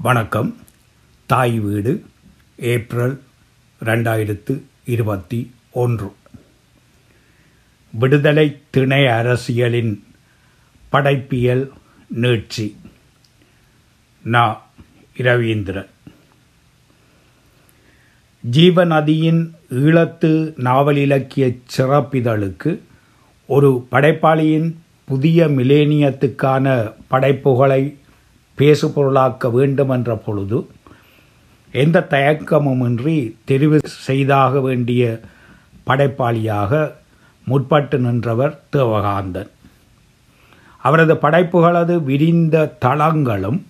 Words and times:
வணக்கம். 0.00 0.56
தாய் 1.26 1.58
வீடு 1.58 2.04
ஏப்ரல் 2.56 3.22
ரெண்டாயிரத்து 3.84 4.60
இருபத்தி 4.84 5.50
ஒன்று. 5.70 6.12
விடுதலை 7.90 8.60
திணை 8.70 9.06
அரசியலின் 9.06 10.04
படைப்பியல் 10.92 11.68
நீட்சி. 12.14 12.74
நா. 14.22 14.62
இரவீந்திரன். 15.16 15.88
ஜீவநதியின் 18.52 19.50
ஈழத்து 19.70 20.52
நாவல் 20.56 20.96
இலக்கிய 20.96 21.52
சிறப்பிதழுக்கு 21.76 22.78
ஒரு 23.46 23.86
படைப்பாளியின் 23.90 24.74
புதிய 25.04 25.46
மிலேனியத்துக்கான 25.46 26.94
படைப்புகளை 27.08 27.96
பேசுபொருளாக்க 28.58 29.50
வேண்டும் 29.50 29.88
என்ற 29.88 30.16
பொழுது 30.16 30.58
எந்த 31.72 32.06
தயக்கமுமின்றி 32.10 33.16
தெரிவு 33.48 33.78
செய்தாக 33.84 34.60
வேண்டிய 34.60 35.20
படைப்பாளியாக 35.86 36.72
முற்பட்டு 37.46 37.98
நின்றவர் 37.98 38.60
தேவகாந்தன். 38.76 39.50
அவரது 40.82 41.14
படைப்புகளது 41.14 42.02
விரிந்த 42.02 42.56
தளங்களும் 42.84 43.60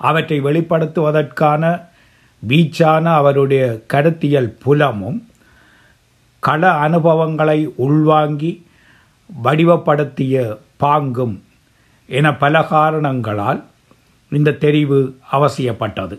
அவற்றை 0.00 0.40
வெளிப்படுத்துவதற்கான 0.40 1.62
வீச்சான 2.42 3.02
அவருடைய 3.14 3.64
கருத்தியல் 3.86 4.56
புலமும் 4.62 5.18
கள 6.42 6.70
அனுபவங்களை 6.70 7.72
உள்வாங்கி 7.76 8.50
வடிவப்படுத்திய 9.44 10.34
பாங்கும் 10.76 11.34
என 12.08 12.36
பல 12.36 12.62
காரணங்களால் 12.62 13.64
இந்த 14.30 14.50
தெரிவு 14.50 15.12
அவசியப்பட்டது. 15.32 16.18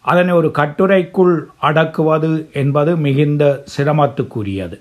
அதனை 0.00 0.34
ஒரு 0.34 0.50
கட்டுரைக்குள் 0.50 1.46
அடக்குவது 1.62 2.48
என்பது 2.52 2.96
மிகுந்த 2.96 3.64
சிரமத்துக்குரியது. 3.76 4.80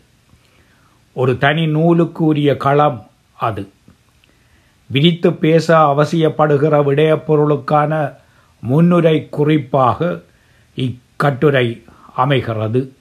ஒரு 1.13 1.37
தனி 1.37 1.65
நூலுக்குரிய 1.65 2.57
களம் 2.57 3.07
அது. 3.37 3.69
விரித்து 4.85 5.33
பேச 5.33 5.77
அவசியப்படுகிற 5.77 6.75
விடயப்பொருளுக்கான 6.83 8.15
முன்னுரை 8.59 9.27
குறிப்பாக 9.29 10.21
இக்கட்டுரை 10.75 11.83
அமைகிறது. 12.15 12.93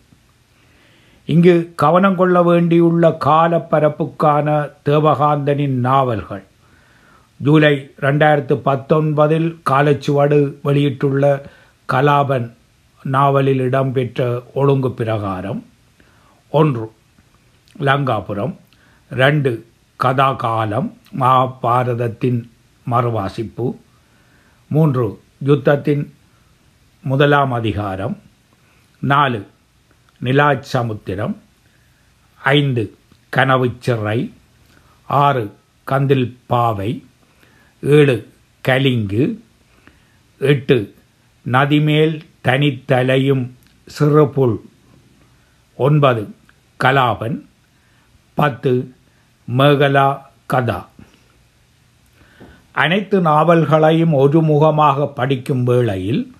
இங்கு 1.28 1.72
கவனம் 1.76 2.16
கொள்ள 2.16 2.42
வேண்டியுள்ள 2.42 3.16
காலப்பரப்புக்கான 3.24 4.70
தேவகாந்தனின் 4.84 5.76
நாவல்கள். 5.88 6.44
ஜூலை 7.36 7.90
ரெண்டாயிரத்து 8.00 8.54
பத்தொன்பதில் 8.64 9.58
காலச்சுவடு 9.70 10.54
வெளியிட்டுள்ள 10.62 11.50
கலாபன் 11.92 12.52
நாவலில் 13.02 13.58
இடம்பெற்ற 13.58 14.42
ஒழுங்கு 14.54 14.92
பிரகாரம். 14.92 15.64
ஒன்று 16.48 16.92
லங்காபுரம். 17.78 18.56
ரெண்டு 19.10 19.66
கதாகாலம் 20.02 20.92
மகாபாரதத்தின் 21.20 22.50
மறுவாசிப்பு. 22.90 23.76
மூன்று 24.68 25.20
யுத்தத்தின் 25.44 26.10
முதலாம் 27.02 27.52
அதிகாரம். 27.52 28.18
நாலு 28.98 29.46
நிலாச்சமுத்திரம் 30.22 31.36
ஐந்து 32.38 32.94
கனவுச்சிறை 33.36 34.32
ஆறு 35.08 35.54
கந்தில் 35.86 36.36
பாவை 36.46 36.90
ஏழு 37.80 38.16
கலிங்கு 38.68 39.24
எட்டு 40.38 40.94
நதிமேல் 41.50 42.20
தனித்தலையும் 42.44 43.44
சிறுபுல் 43.86 44.60
ஒன்பது 45.74 46.34
கலாபன் 46.84 47.36
பத்து 48.34 48.72
மேகலா 49.56 50.08
கதா. 50.46 50.88
அனைத்து 52.72 53.20
நாவல்களையும் 53.20 54.12
ஒருமுகமாக 54.12 55.06
படிக்கும் 55.14 55.64
வேளையில் 55.64 56.34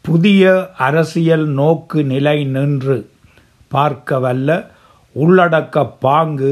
புதிய 0.00 0.70
அரசியல் 0.76 1.46
நோக்கு 1.46 2.04
நிலை 2.04 2.44
நின்று 2.44 3.10
பார்க்க 3.76 4.18
வல்ல 4.24 4.50
உள்ளடக்க 5.16 5.84
பாங்கு 6.04 6.50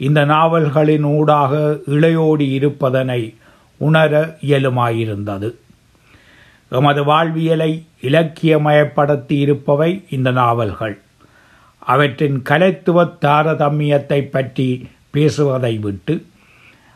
இந்த 0.00 0.20
நாவல்களின் 0.34 1.06
ஊடாக 1.16 1.54
இளையோடி 1.94 2.46
இருப்பதனை 2.58 3.20
உணர 3.80 4.12
இயலுமாயிருந்தது. 4.48 5.48
எமது 6.78 7.02
வாழ்வியலை 7.10 7.70
இலக்கியமயப்படுத்தி 8.08 9.36
இருப்பவை 9.44 9.90
இந்த 10.16 10.30
நாவல்கள். 10.40 10.96
அவற்றின் 11.92 12.38
கலைத்துவ 12.48 13.04
தாரதமியத்தை 13.24 14.20
பற்றி 14.34 14.68
பேசுவதை 15.14 15.74
விட்டு 15.84 16.14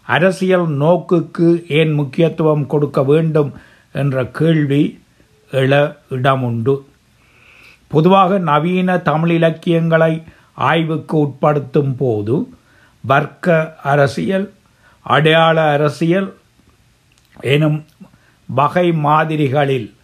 அரசியல் 0.08 0.66
நோக்குக்கு 0.82 1.48
ஏன் 1.78 1.92
முக்கியத்துவம் 2.00 2.64
கொடுக்க 2.72 3.02
வேண்டும் 3.10 3.50
என்ற 4.00 4.24
கேள்வி 4.38 4.82
எழ 5.50 5.72
இடமுண்டு. 6.16 6.74
பொதுவாக 7.88 8.38
நவீன 8.38 8.98
தமிழ் 8.98 9.30
இலக்கியங்களை 9.30 10.22
ஆய்வுக்கு 10.54 11.18
உட்படுத்தும் 11.18 11.94
போது 11.96 12.36
வர்க்க 13.00 13.76
அரசியல் 13.82 14.52
அடையாள 15.02 15.70
அரசியல் 15.70 16.34
எனும் 17.40 17.84
வகை 18.46 18.92
மாதிரிகளில் 18.92 19.94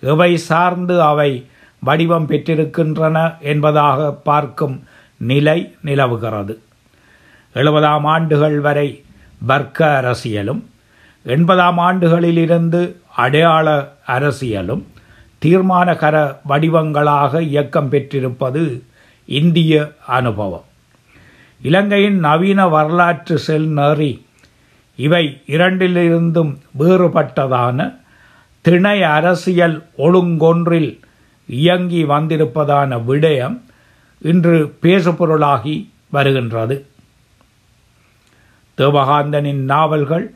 எவை 0.00 0.36
சார்ந்து 0.36 1.02
அவை 1.02 1.46
வடிவம் 1.78 2.28
பெற்றிருக்கின்றன 2.28 3.38
என்பதாக 3.40 4.12
பார்க்கும் 4.12 4.84
நிலை 5.16 5.74
நிலவுகிறது. 5.82 6.60
எழுபதாம் 7.54 8.04
ஆண்டுகள் 8.04 8.60
வரை 8.60 9.04
வர்க்க 9.38 10.00
அரசியலும் 10.02 10.62
எண்பதாம் 11.26 11.78
ஆண்டுகளிலிருந்து 11.78 12.96
அடையாள 13.16 13.92
அரசியலும் 14.06 14.82
தீர்மானகர 15.44 16.36
வடிவங்களாக 16.48 17.42
இயக்கம் 17.42 17.88
பெற்றிருப்பது 17.88 18.82
இந்திய 19.26 19.92
அனுபவம். 20.06 20.64
இலங்கையின் 21.62 22.18
நவீன 22.18 22.68
வரலாற்று 22.68 23.38
செல் 23.38 23.68
நெறி 23.68 24.26
இவை 24.96 25.42
இரண்டிலிருந்தும் 25.46 26.56
வேறுபட்டதான 26.78 27.98
திணை 28.60 29.02
அரசியல் 29.02 29.84
ஒழுங்கொன்றில் 29.98 31.00
இயங்கி 31.46 32.04
வந்திருப்பதான 32.04 33.02
விடயம் 33.08 33.60
இன்று 34.22 34.76
பேசுபொருளாகி 34.82 35.88
வருகின்றது. 36.08 36.86
தேவகாந்தனின் 38.78 39.62
நாவல்கள் 39.72 40.34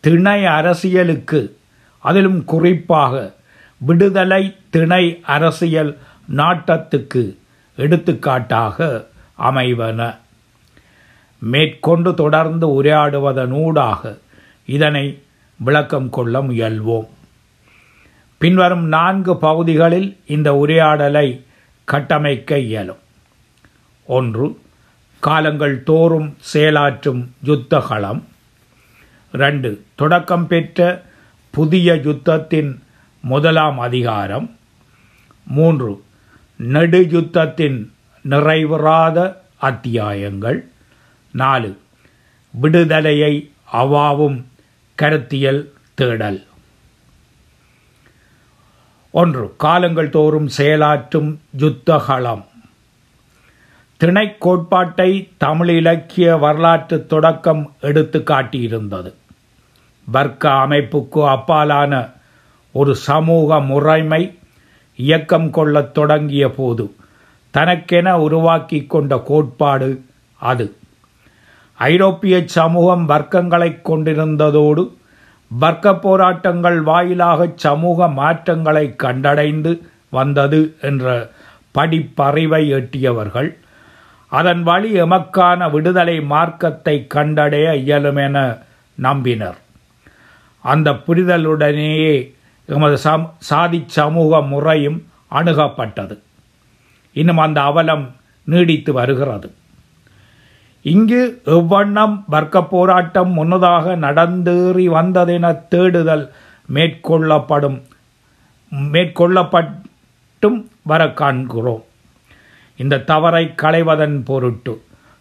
திணை 0.00 0.46
அரசியலுக்கு 0.46 1.56
அதிலும் 1.98 2.44
குறிப்பாக 2.44 3.32
விடுதலை 3.80 4.56
திணை 4.70 5.20
அரசியல் 5.22 5.98
நாட்டத்துக்கு 6.36 7.36
எடுத்துக்காட்டாக 7.76 9.06
அமைவன. 9.38 10.16
மேற்கொண்டு 11.38 12.14
தொடர்ந்து 12.14 12.82
உரையாடுவதனூடாக 12.82 14.18
இதனை 14.66 15.22
விளக்கம் 15.56 16.10
கொள்ள 16.10 16.42
முயல்வோம். 16.42 17.06
பின்வரும் 18.38 18.84
நான்கு 18.84 19.36
பகுதிகளில் 19.36 20.18
இந்த 20.26 20.54
உரையாடலை 20.54 21.44
கட்டமைக்க 21.84 22.58
இயலும். 22.58 23.02
ஒன்று 24.04 24.58
காலங்கள் 25.18 25.82
தோறும் 25.82 26.36
செயலாற்றும் 26.54 27.26
யுத்தகளம். 27.44 28.22
ரெண்டு 29.32 29.84
தொடக்கம் 29.94 30.46
பெற்ற 30.46 31.04
புதிய 31.50 31.94
யுத்தத்தின் 31.94 32.78
முதலாம் 33.20 33.78
அதிகாரம். 33.78 34.56
மூன்று. 35.46 36.04
நெடு 36.56 37.00
யுத்தத்தின் 37.00 37.88
நிறைவுறாத 38.28 39.36
அத்தியாயங்கள். 39.56 40.68
நாலு. 41.32 41.78
விடுதலையை 42.50 43.50
அவாவும் 43.72 44.44
கருத்தியல் 44.94 45.72
தேடல். 45.94 46.46
ஒன்று. 49.10 49.54
காலங்கள் 49.58 50.10
தோறும் 50.10 50.48
செயலாற்றும் 50.58 51.36
யுத்தகலம் 51.58 52.44
திணை 53.96 54.36
கோட்பாட்டை 54.38 55.28
தமிழ் 55.36 55.68
இலக்கிய 55.68 56.36
வரலாற்று 56.36 57.06
தொடக்கம் 57.06 57.74
எடுத்து 57.80 58.18
காட்டியிருந்தது 58.18 59.14
வர்க்க 60.04 60.50
அமைப்புக்கு 60.50 61.28
அப்பாலான 61.28 62.18
ஒரு 62.72 62.96
சமூக 62.96 63.60
முறைமை 63.60 64.38
இயக்கம் 64.96 65.50
கொள்ளத் 65.50 65.94
தொடங்கிய 65.94 66.50
போது 66.50 66.94
தனக்கென 67.50 68.20
உருவாக்கி 68.20 68.84
கொண்ட 68.84 69.18
கோட்பாடு 69.18 70.02
அது. 70.38 70.74
ஐரோப்பிய 71.74 72.42
சமூகம் 72.46 73.08
வர்க்கங்களைக் 73.08 73.80
கொண்டிருந்ததோடு 73.84 74.90
வர்க்க 75.48 75.94
போராட்டங்கள் 75.94 76.80
வாயிலாக 76.80 77.50
சமூக 77.54 78.08
மாற்றங்களை 78.08 78.94
கண்டடைந்து 79.02 79.80
வந்தது 80.10 80.76
என்ற 80.80 81.30
படிப்பறிவை 81.74 82.68
எட்டியவர்கள் 82.68 83.56
அதன் 84.26 84.62
வழி 84.62 85.00
எமக்கான 85.00 85.70
விடுதலை 85.70 86.20
மார்க்கத்தை 86.20 87.06
கண்டடைய 87.14 87.74
இயலும் 87.74 88.16
என 88.16 88.56
நம்பினர். 89.02 89.56
அந்த 90.62 90.90
புரிதலுடனேயே 90.90 92.38
எமது 92.74 92.98
சம் 93.04 93.24
சாதி 93.38 93.78
சமூக 93.96 94.40
முறையும் 94.50 94.98
அணுகப்பட்டது. 95.38 96.16
இன்னும் 97.20 97.40
அந்த 97.44 97.58
அவலம் 97.70 98.04
நீடித்து 98.44 98.92
வருகிறது. 98.92 99.48
இங்கு 100.82 101.20
எவ்வண்ணம் 101.44 102.14
வர்க்க 102.26 102.62
போராட்டம் 102.64 103.32
முன்னதாக 103.32 103.96
நடந்தேறி 103.96 104.86
வந்ததென 104.96 105.68
தேடுதல் 105.68 106.24
மேற்கொள்ளப்படும் 106.74 107.78
மேற்கொள்ளப்பட்டும் 108.94 110.58
வர 110.82 111.08
காண்கிறோம். 111.20 111.84
இந்த 112.76 113.02
தவறை 113.10 113.44
களைவதன் 113.62 114.24
பொருட்டு 114.24 114.74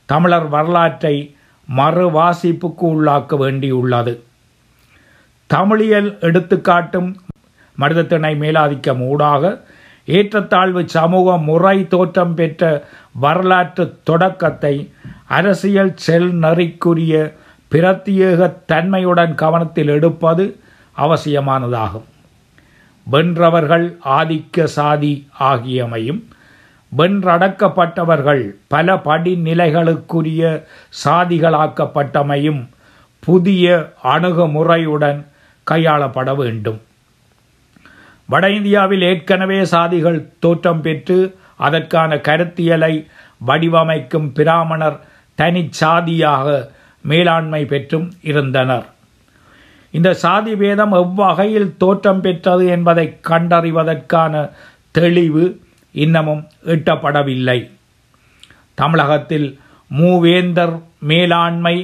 தமிழர் 0.06 0.48
வரலாற்றை 0.48 1.16
மறு 1.68 2.06
வாசிப்புக்கு 2.12 2.86
உள்ளாக்க 2.92 3.32
வேண்டியுள்ளது. 3.44 4.14
தமிழியல் 5.50 6.12
எடுத்துக்காட்டும் 6.20 7.10
மனிதத்திணை 7.82 8.32
மேலாதிக்கம் 8.44 9.02
ஊடாக 9.10 9.52
ஏற்றத்தாழ்வு 10.18 10.82
சமூக 10.96 11.38
முறை 11.48 11.78
தோற்றம் 11.94 12.36
பெற்ற 12.38 12.64
வரலாற்று 13.26 13.86
தொடக்கத்தை 14.04 14.76
அரசியல் 15.38 15.94
செல் 16.06 16.30
நெறிக்குரிய 16.44 17.16
பிரத்யேக 17.72 18.48
தன்மையுடன் 18.72 19.34
கவனத்தில் 19.42 19.92
எடுப்பது 19.96 20.46
அவசியமானதாகும். 20.98 22.08
வென்றவர்கள் 23.08 23.86
ஆதிக்க 24.18 24.64
சாதி 24.78 25.14
ஆகியமையும் 25.50 26.22
வென்றடக்கப்பட்டவர்கள் 26.92 28.44
பல 28.74 28.96
படிநிலைகளுக்குரிய 29.08 30.42
சாதிகளாக்கப்பட்டமையும் 31.04 32.62
புதிய 33.24 33.66
அணுகுமுறையுடன் 34.14 35.20
கையாளப்பட 35.68 36.30
வேண்டும். 36.36 36.80
வட 38.30 38.50
இந்தியாவில் 38.50 39.02
ஏற்கனவே 39.02 39.60
சாதிகள் 39.62 40.20
தோற்றம் 40.40 40.82
பெற்று 40.82 41.18
அதற்கான 41.58 42.16
கருத்தியலை 42.16 42.94
வடிவமைக்கும் 43.48 44.28
பிராமணர் 44.34 45.00
தனிச்சாதியாக 45.38 46.48
மேலாண்மை 47.02 47.66
பெற்றும் 47.66 48.08
இருந்தனர். 48.22 48.86
இந்த 49.92 50.14
சாதி 50.14 50.56
பேதம் 50.56 50.92
எவ்வகையில் 50.92 51.78
தோற்றம் 51.78 52.22
பெற்றது 52.22 52.66
என்பதை 52.68 53.06
கண்டறிவதற்கான 53.30 54.52
தெளிவு 54.92 55.46
இன்னமும் 55.92 56.48
எட்டப்படவில்லை. 56.66 57.60
தமிழகத்தில் 58.74 59.60
மூவேந்தர் 59.98 60.82
மேலாண்மை 61.00 61.76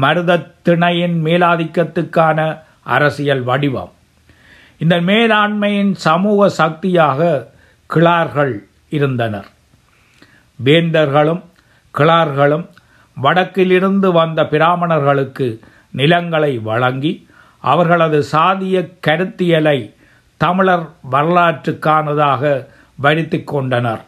மருதத்திணையின் 0.00 1.16
மேலாதிக்கத்துக்கான 1.26 2.58
அரசியல் 2.82 3.42
வடிவம். 3.42 3.92
இந்த 4.78 4.96
மேலாண்மையின் 5.00 5.92
சமூக 5.94 6.48
சக்தியாக 6.48 7.50
கிளார்கள் 7.94 8.54
இருந்தனர். 8.88 9.48
வேந்தர்களும் 10.64 11.42
கிளார்களும் 11.98 12.66
வடக்கிலிருந்து 13.22 14.12
வந்த 14.12 14.46
பிராமணர்களுக்கு 14.46 15.60
நிலங்களை 15.90 16.58
வழங்கி 16.58 17.28
அவர்களது 17.60 18.24
சாதிய 18.32 18.92
கருத்தியலை 19.06 19.94
தமிழர் 20.36 20.86
வரலாற்றுக்கானதாக 21.12 22.66
வருத்தி 22.94 23.42
கொண்டனர். 23.44 24.02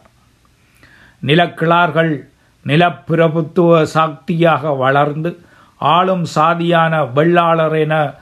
நிலக்கிழார்கள் 1.25 2.13
நிலப்பிரபுத்துவ 2.65 3.83
சக்தியாக 3.83 4.73
வளர்ந்து 4.73 5.39
ஆளும் 5.77 6.25
சாதியான 6.35 6.93
வெள்ளாளர் 7.15 7.79
என 7.79 8.13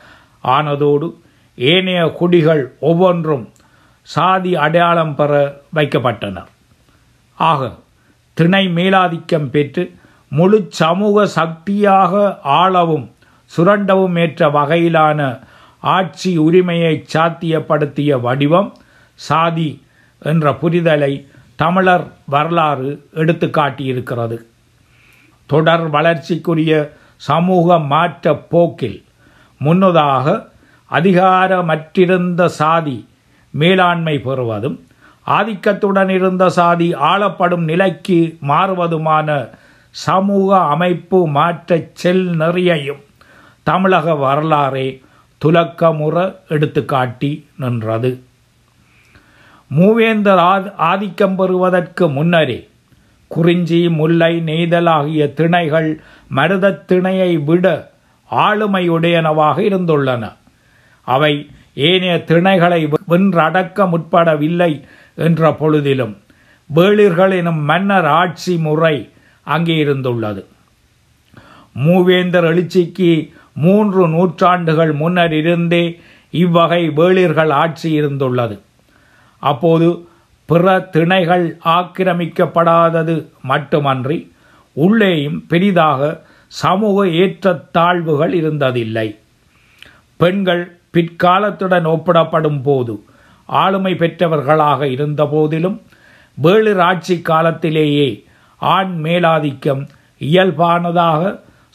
ஆனதோடு 0.44 1.25
ஏனைய 1.57 2.01
குடிகள் 2.12 2.63
ஒவ்வொன்றும் 2.80 3.45
சாதி 4.07 4.51
அடையாளம் 4.56 5.15
பெற 5.15 5.31
வைக்கப்பட்டனர் 5.75 6.50
ஆக 7.38 7.62
திணை 8.38 8.63
மேலாதிக்கம் 8.69 9.48
பெற்று 9.50 9.83
முழு 10.31 10.57
சமூக 10.71 11.25
சக்தியாக 11.36 12.13
ஆளவும் 12.57 13.06
சுரண்டவும் 13.51 14.18
ஏற்ற 14.18 14.50
வகையிலான 14.50 15.19
ஆட்சி 15.83 16.31
உரிமையை 16.38 16.94
சாத்தியப்படுத்திய 17.13 18.19
வடிவம் 18.19 18.69
சாதி 19.19 19.69
என்ற 20.21 20.51
புரிதலை 20.54 21.13
தமிழர் 21.56 22.06
வரலாறு 22.25 22.89
எடுத்து 23.13 23.48
காட்டியிருக்கிறது 23.50 24.38
தொடர் 25.50 25.86
வளர்ச்சிக்குரிய 25.89 26.74
சமூக 27.21 27.77
மாற்ற 27.88 28.33
போக்கில் 28.50 29.00
முன்னதாக 29.62 30.25
அதிகாரமற்றிருந்த 30.92 32.45
சாதி 32.45 33.07
மேலாண்மை 33.50 34.19
பெறுவதும் 34.19 34.86
ஆதிக்கத்துடன் 35.28 36.10
இருந்த 36.10 36.50
சாதி 36.50 36.94
ஆளப்படும் 36.94 37.63
நிலைக்கு 37.63 38.38
மாறுவதுமான 38.48 39.50
சமூக 39.89 40.57
அமைப்பு 40.57 41.28
மாற்றச் 41.28 41.89
செல் 41.94 42.39
நெறியையும் 42.39 43.04
தமிழக 43.63 44.16
வரலாறே 44.16 45.01
துலக்கமுற 45.45 46.36
எடுத்துக்காட்டி 46.50 47.44
நின்றது. 47.57 48.24
மூவேந்தர் 49.78 50.74
ஆதிக்கம் 50.75 51.36
பெறுவதற்கு 51.36 52.10
முன்னரே 52.10 52.69
குறிஞ்சி 53.28 53.90
முல்லை 53.90 54.40
நெய்தல் 54.40 54.86
ஆகிய 54.86 55.33
திணைகள் 55.36 55.95
மருதத் 56.36 56.83
திணையை 56.88 57.44
விட 57.44 57.92
ஆளுமையுடையனவாக 58.31 59.57
இருந்துள்ளன. 59.69 60.33
அவை 61.13 61.33
ஏனைய 61.88 62.13
திணைகளை 62.30 62.80
வென்றடக்க 63.12 63.86
முற்படவில்லை 63.94 64.71
என்ற 65.25 65.50
பொழுதிலும் 65.59 66.15
வேளிர்கள் 66.69 67.33
எனும் 67.39 67.62
மன்னர் 67.69 68.07
ஆட்சி 68.21 68.54
முறை 68.65 68.95
அங்கே 69.48 69.75
இருந்துள்ளது. 69.83 70.42
மூவேந்தர் 71.86 72.48
எழுச்சிக்கு 72.51 73.12
மூன்று 73.65 74.04
நூற்றாண்டுகள் 74.15 74.92
முன்னர் 75.01 75.33
இருந்தே 75.33 75.83
இவ்வகை 76.44 76.81
வேளிர்கள் 77.00 77.51
ஆட்சி 77.62 77.89
இருந்துள்ளது. 78.01 78.56
அப்போது 79.42 79.87
பிற 80.49 80.76
திணைகள் 80.95 81.45
ஆக்கிரமிக்கப்படாதது 81.78 83.16
மட்டுமன்றி 83.52 84.18
உள்ளேயும் 84.78 85.40
பெரிதாக 85.52 86.02
சமூக 86.61 87.06
ஏற்றத்தாழ்வுகள் 87.23 88.33
இருந்ததில்லை. 88.42 89.07
பெண்கள் 90.19 90.64
பிற்காலத்துடன் 90.97 91.87
ஒப்பிடப்படும் 91.94 92.61
போது 92.63 92.94
ஆளுமை 93.45 93.94
பெற்றவர்களாக 93.94 94.87
இருந்த 94.87 95.25
போதிலும் 95.25 95.77
வேளிர் 96.37 96.81
ஆட்சி 96.81 97.21
காலத்திலேயே 97.21 98.09
ஆண் 98.61 98.99
மேலாதிக்கம் 99.04 99.83
இயல்பானதாக 100.21 101.23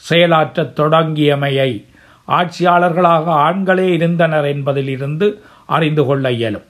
செயலாற்றத் 0.03 0.75
தொடங்கியமையை 0.79 1.71
ஆட்சியாளர்களாக 2.27 3.25
ஆண்களே 3.45 3.87
இருந்தனர் 3.93 4.45
என்பதிலிருந்து 4.45 5.27
அறிந்து 5.65 6.05
கொள்ள 6.05 6.31
இயலும். 6.31 6.65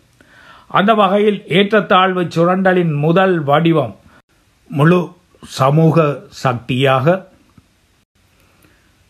அந்த 0.67 0.93
வகையில் 0.93 1.43
ஏற்றத்தாழ்வு 1.47 2.23
சுரண்டலின் 2.23 2.95
முதல் 2.97 3.43
வடிவம் 3.43 3.95
முழு 4.69 5.01
சமூக 5.47 5.97
சக்தியாக 6.43 7.05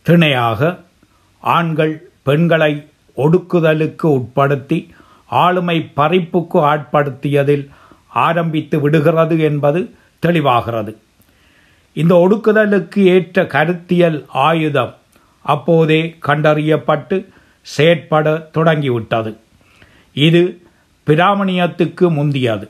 திணையாக 0.05 0.79
ஆண்கள் 1.43 1.93
பெண்களை 2.23 2.73
ஒடுக்குதலுக்கு 3.17 4.07
உட்படுத்தி 4.17 4.89
ஆளுமை 5.25 5.91
பறிப்புக்கு 5.95 6.57
ஆட்படுத்தியதில் 6.71 7.69
ஆரம்பித்து 8.07 8.79
விடுகிறது 8.79 9.39
என்பது 9.39 9.95
தெளிவாகிறது. 10.25 10.95
இந்த 11.93 12.13
ஒடுக்குதலுக்கு 12.15 12.99
ஏற்ற 13.15 13.45
கருத்தியல் 13.45 14.25
ஆயுதம் 14.27 14.93
அப்போதே 15.41 16.15
கண்டறியப்பட்டு 16.27 17.25
செயற்பட 17.61 18.49
தொடங்கிவிட்டது. 18.51 19.37
இது 20.13 20.61
பிராமணியத்துக்கு 21.07 22.09
முந்தியது. 22.09 22.69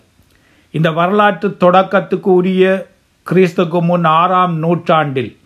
இந்த 0.72 0.92
வரலாற்று 0.92 1.50
தொடக்கத்துக்கு 1.60 2.30
உரிய 2.40 2.92
கிறிஸ்துக்கு 3.32 3.82
முன் 3.82 4.04
ஆறாம் 4.04 4.56
நூற்றாண்டில் 4.58 5.38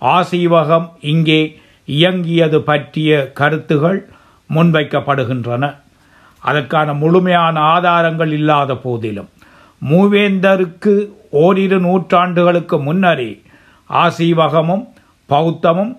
ஆசீவகம் 0.00 0.88
இங்கே 1.00 1.58
இயங்கியது 1.84 2.60
பற்றிய 2.62 3.32
கருத்துகள் 3.34 4.00
முன்வைக்கப்படுகின்றன. 4.54 5.64
அதற்கான 6.38 6.94
முழுமையான 6.94 7.60
ஆதாரங்கள் 7.60 8.32
இல்லாத 8.32 8.74
போதிலும் 8.74 9.28
மூவேந்தருக்கு 9.90 10.94
ஓரிரு 11.30 11.78
நூற்றாண்டுகளுக்கு 11.80 12.82
முன்னரே 12.82 13.42
ஆசீவகமும் 13.90 14.84
பௌத்தமும் 15.28 15.92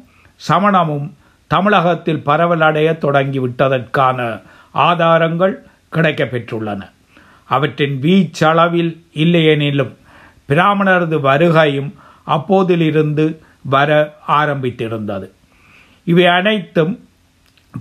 சமணமும் 0.48 1.08
தமிழகத்தில் 1.48 2.22
பரவலடைய 2.26 2.90
தொடங்கிவிட்டதற்கான 3.02 4.42
ஆதாரங்கள் 4.72 5.66
கிடைக்கப்பெற்றுள்ளன. 5.92 6.82
அவற்றின் 7.46 8.00
வீச்சளவில் 8.02 8.92
இல்லையெனிலும் 9.14 9.94
பிராமணரது 10.50 11.18
வருகையும் 11.30 11.92
அப்போதிலிருந்து 12.28 13.26
வர 13.62 14.14
ஆரம்பித்திருந்தது. 14.28 15.28
இவை 16.04 16.26
அனைத்தும் 16.26 17.08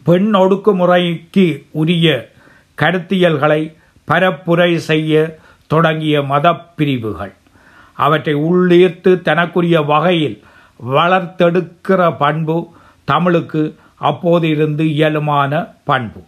பெண் 0.05 0.35
ஒடுக்குமுறைக்கு 0.35 1.65
உரிய 1.71 2.31
கருத்தியல்களை 2.79 3.77
பரப்புரை 4.09 4.77
செய்ய 4.77 5.39
தொடங்கிய 5.67 6.23
மத 6.23 6.55
பிரிவுகள் 6.55 7.35
அவற்றை 7.95 8.35
உள்ளீர்த்து 8.35 9.23
தனக்குரிய 9.23 9.81
வகையில் 9.81 10.43
வளர்த்தெடுக்கிற 10.87 12.17
பண்பு 12.17 12.57
தமிழுக்கு 13.05 13.77
அப்போது 13.97 14.49
இருந்து 14.49 14.85
இயலுமான 14.85 15.69
பண்பு. 15.85 16.25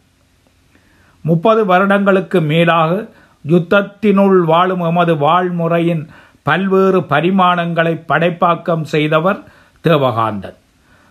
முப்பது 1.23 1.66
வருடங்களுக்கு 1.66 2.40
மேலாக 2.40 3.09
யுத்தத்தினுள் 3.49 4.40
வாழும் 4.44 4.80
எமது 4.80 5.14
வாழ்முறையின் 5.14 6.09
பல்வேறு 6.42 7.00
பரிமாணங்களை 7.00 7.94
படைப்பாக்கம் 8.09 8.83
செய்தவர் 8.83 9.40
தேவகாந்தன். 9.85 10.59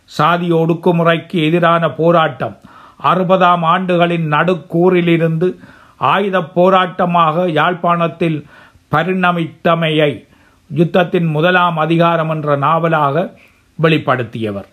சாதி 0.06 0.52
ஒடுக்குமுறைக்கு 0.52 1.46
எதிரான 1.46 1.90
போராட்டம். 1.90 2.58
அறுபதாம் 3.04 3.64
ஆண்டுகளின் 3.64 4.28
நடுக்கூறிலிருந்து 4.28 5.60
ஆயுத 5.98 6.40
போராட்டமாக 6.40 7.48
யாழ்ப்பாணத்தில் 7.48 8.46
பரிணமித்தமையை 8.92 10.28
யுத்தத்தின் 10.76 11.30
முதலாம் 11.32 11.78
அதிகாரம் 11.78 12.30
என்ற 12.30 12.56
நாவலாக 12.56 13.34
வெளிப்படுத்தியவர். 13.82 14.66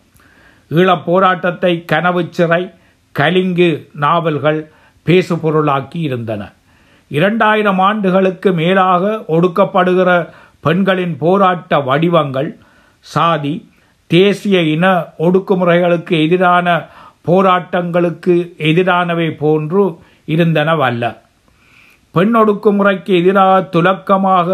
ஈழப் 0.71 1.05
போராட்டத்தை 1.05 1.85
கனவு 1.85 2.27
சிறை 2.31 2.71
கலிங்கு 3.13 3.89
நாவல்கள் 3.95 4.71
பேசுபொருளாக்கி 5.07 5.97
இருந்தன. 5.97 6.53
இரண்டாயிரம் 7.09 7.79
ஆண்டுகளுக்கு 7.79 8.53
மேலாக 8.53 9.25
ஒடுக்கப்படுகிற 9.29 10.29
பெண்களின் 10.61 11.17
போராட்ட 11.19 11.81
வடிவங்கள் 11.81 12.59
சாதி 13.01 13.70
தேசிய 14.13 14.61
இன 14.75 14.87
ஒடுக்குமுறைகளுக்கு 15.19 16.15
எதிரான 16.27 16.67
போராட்டங்களுக்கு 17.29 18.35
எதிரானவை 18.69 19.27
போன்று 19.43 19.83
இருந்தனவல்ல. 20.35 21.05
பெண் 22.15 22.37
ஒடுக்குமுறைக்கு 22.37 23.13
எதிராக 23.21 23.59
துலக்கமாக 23.75 24.49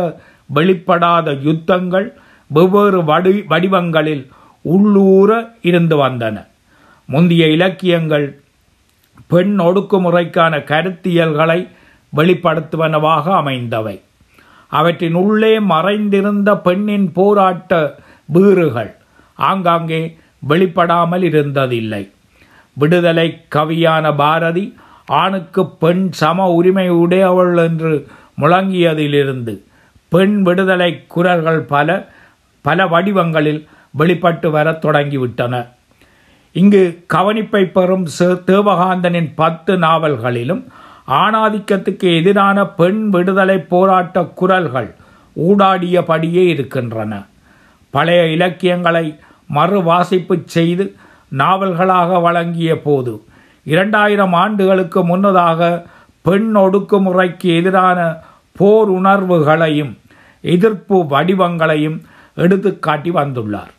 வெளிப்படாத 0.55 1.35
யுத்தங்கள் 1.47 2.09
வெவ்வேறு 2.57 3.01
வடி 3.05 3.33
வடிவங்களில் 3.53 4.25
உள்ளூர 4.63 5.31
இருந்து 5.63 5.97
வந்தன. 6.03 6.37
முந்தைய 7.09 7.47
இலக்கியங்கள் 7.57 8.27
பெண் 9.27 9.55
ஒடுக்குமுறைக்கான 9.61 10.53
கருத்தியல்களை 10.73 11.61
வெளிப்படுத்துவனவாக 12.17 13.27
அமைந்தவை. 13.41 13.97
அவற்றின் 14.69 15.19
உள்ளே 15.25 15.55
மறைந்திருந்த 15.73 16.51
பெண்ணின் 16.67 17.09
போராட்ட 17.13 17.73
வீறுகள் 18.37 18.93
ஆங்காங்கே 19.37 20.19
வெளிப்படாமல் 20.49 21.25
இருந்ததில்லை. 21.31 22.11
விடுதலை 22.73 23.45
கவியான 23.55 24.17
பாரதி 24.17 24.77
ஆணுக்கு 25.07 25.71
பெண் 25.71 26.11
சம 26.11 26.49
உரிமை 26.49 26.89
உடையவள் 26.91 27.57
என்று 27.57 28.07
முழங்கியதிலிருந்து 28.41 29.59
பெண் 30.09 30.43
விடுதலை 30.43 31.05
குரல்கள் 31.07 31.61
பல 31.61 32.09
பல 32.63 32.87
வடிவங்களில் 32.87 33.67
வெளிப்பட்டு 33.91 34.51
வரத் 34.51 34.85
தொடங்கிவிட்டன. 34.85 35.67
இங்கு 36.53 36.83
கவனிப்பை 37.15 37.65
பெறும் 37.65 38.07
தேவகாந்தனின் 38.21 39.33
பத்து 39.35 39.79
நாவல்களிலும் 39.79 40.65
ஆணாதிக்கத்துக்கு 41.09 42.17
எதிரான 42.17 42.67
பெண் 42.67 43.11
விடுதலை 43.11 43.59
போராட்ட 43.59 44.23
குரல்கள் 44.23 44.95
ஊடாடியபடியே 45.49 46.45
இருக்கின்றன. 46.47 47.23
பழைய 47.91 48.27
இலக்கியங்களை 48.27 49.19
மறுவாசிப்பு 49.55 50.43
செய்து 50.45 50.97
நாவல்களாக 51.29 52.21
வழங்கிய 52.21 52.81
போது 52.81 53.25
இரண்டாயிரம் 53.65 54.33
ஆண்டுகளுக்கு 54.33 55.05
முன்னதாக 55.05 55.87
பெண் 56.23 56.57
ஒடுக்குமுறைக்கு 56.57 57.49
எதிரான 57.57 58.17
போர் 58.53 58.89
உணர்வுகளையும் 58.89 59.99
எதிர்ப்பு 60.41 60.97
வடிவங்களையும் 61.11 61.99
எடுத்துக்காட்டி 62.37 63.11
வந்துள்ளார். 63.21 63.73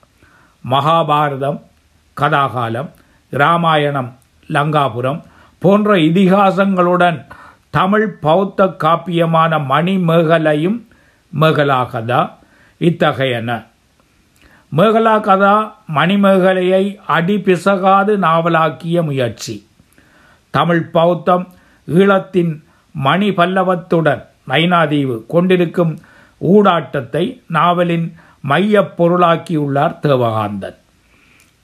மகாபாரதம் 0.70 1.60
கதாகாலம் 2.18 2.90
இராமாயணம் 3.30 4.12
லங்காபுரம் 4.50 5.22
போன்ற 5.60 5.96
இதிகாசங்களுடன் 5.96 7.26
தமிழ் 7.70 8.08
பௌத்த 8.20 8.66
காப்பியமான 8.84 9.60
மணிமேகலையும் 9.70 10.78
மேகலாகதா 11.40 12.30
இத்தகையன. 12.78 13.66
மேகலா 14.76 15.20
கதா 15.20 15.84
மணிமேகலையை 15.96 16.98
அடிபிசகாது 17.08 18.18
நாவலாக்கிய 18.18 19.04
முயற்சி. 19.04 19.68
தமிழ் 20.50 20.90
பௌத்தம் 20.92 21.48
ஈழத்தின் 21.88 22.64
மணி 22.92 23.30
பல்லவத்துடன் 23.30 24.26
நைனாதீவு 24.48 25.26
கொண்டிருக்கும் 25.28 26.00
ஊடாட்டத்தை 26.44 27.42
நாவலின் 27.48 28.16
மையப் 28.42 29.04
பொருளாக்கியுள்ளார் 29.04 30.00
தேவகாந்தன். 30.02 30.76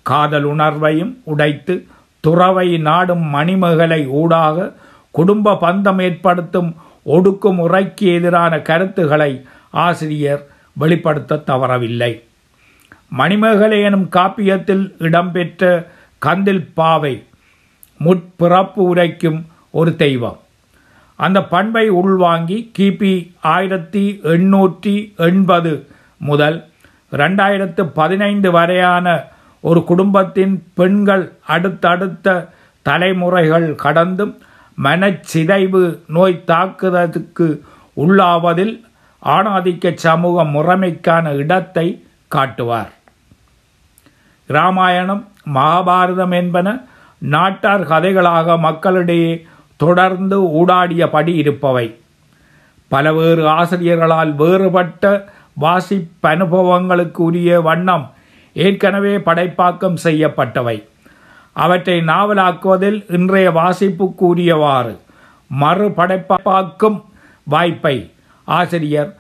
காதல் 0.01 0.45
உணர்வையும் 0.45 1.15
உடைத்து 1.23 1.85
துறவை 2.19 2.77
நாடும் 2.77 3.23
மணிமேகலை 3.23 4.07
ஊடாக 4.07 4.71
குடும்ப 5.11 5.53
பந்தம் 5.53 6.01
ஏற்படுத்தும் 6.01 6.75
ஒடுக்கும் 7.05 7.59
உரைக்கு 7.59 8.13
எதிரான 8.13 8.59
கருத்துக்களை 8.59 9.45
ஆசிரியர் 9.71 10.47
வெளிப்படுத்த 10.73 11.35
தவறவில்லை. 11.35 12.23
மணிமேகலை 13.19 13.79
எனும் 13.87 14.07
காப்பியத்தில் 14.15 14.85
இடம்பெற்ற 15.07 15.63
கந்தில் 16.25 16.65
பாவை 16.79 17.15
முற்பிறப்பு 18.05 18.81
உரைக்கும் 18.91 19.39
ஒரு 19.79 19.91
தெய்வம். 20.03 20.39
அந்த 21.19 21.39
பண்பை 21.53 21.85
உள்வாங்கி 22.01 22.57
கிபி 22.77 23.13
ஆயிரத்தி 23.55 24.03
எண்ணூற்றி 24.33 24.95
எண்பது 25.27 25.73
முதல் 26.29 26.57
ரெண்டாயிரத்து 27.21 27.83
பதினைந்து 27.99 28.49
வரையான 28.51 29.07
ஒரு 29.63 29.81
குடும்பத்தின் 29.89 30.55
பெண்கள் 30.79 31.25
அடுத்தடுத்த 31.55 32.27
தலைமுறைகள் 32.85 33.67
கடந்தும் 33.83 34.33
மனச்சிதைவு 34.77 35.83
நோய் 36.15 36.43
தாக்குதலுக்கு 36.51 37.47
உள்ளாவதில் 38.03 38.75
ஆணாதிக்க 39.23 39.93
சமூக 40.05 40.43
முறைமைக்கான 40.55 41.35
இடத்தை 41.43 41.87
காட்டுவார். 42.35 42.91
இராமாயணம் 44.47 45.27
மகாபாரதம் 45.53 46.33
என்பன 46.33 46.85
நாட்டார் 47.17 47.87
கதைகளாக 47.87 48.59
மக்களிடையே 48.59 49.45
தொடர்ந்து 49.77 50.41
ஊடாடியபடி 50.41 51.35
இருப்பவை. 51.35 51.99
பலவேறு 52.91 53.45
ஆசிரியர்களால் 53.45 54.35
வேறுபட்ட 54.35 55.25
வாசிப்பனுபவங்களுக்கு 55.61 57.17
உரிய 57.17 57.61
வண்ணம் 57.61 58.11
ஏற்கனவே 58.53 59.17
படைப்பாக்கம் 59.17 59.97
செய்யப்பட்டவை. 60.03 60.83
அவற்றை 61.53 61.99
நாவலாக்குவதில் 61.99 63.11
இன்றைய 63.11 63.51
வாசிப்புக்கு 63.51 64.23
உரியவாறு 64.35 64.97
மறுபடைப்பாக்கும் 65.61 67.01
வாய்ப்பை 67.43 68.11
ஆசிரியர் 68.43 69.15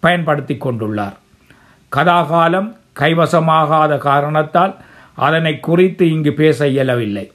பயன்படுத்தி 0.00 0.54
கொண்டுள்ளார். 0.54 1.16
கதாகாலம் 1.88 2.76
கைவசமாகாத 3.00 3.98
காரணத்தால் 3.98 4.74
அதனை 5.14 5.60
குறித்து 5.60 6.10
இங்கு 6.10 6.32
பேச 6.32 6.68
இயலவில்லை. 6.68 7.30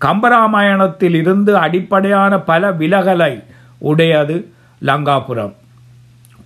கம்பராமாயணத்தில் 0.00 1.14
இருந்து 1.14 1.56
அடிப்படையான 1.56 2.38
பல 2.38 2.70
விலகலை 2.72 3.44
உடையது 3.78 4.52
லங்காபுரம். 4.84 5.54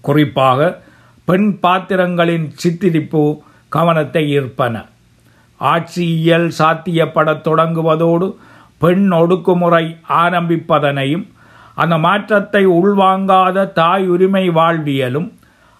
குறிப்பாக 0.00 0.82
பெண் 1.24 1.58
பாத்திரங்களின் 1.58 2.52
சித்திரிப்பு 2.54 3.42
கவனத்தை 3.68 4.38
ஈர்ப்பன. 4.38 4.84
ஆட்சியியல் 5.56 6.52
சாத்தியப்படத் 6.58 7.44
தொடங்குவதோடு 7.46 8.34
பெண் 8.78 9.12
ஒடுக்குமுறை 9.12 9.96
ஆரம்பிப்பதனையும் 10.08 11.26
அந்த 11.74 11.98
மாற்றத்தை 11.98 12.66
உள்வாங்காத 12.66 13.72
தாய் 13.72 14.08
உரிமை 14.08 14.50
வாழ்வியலும் 14.50 15.32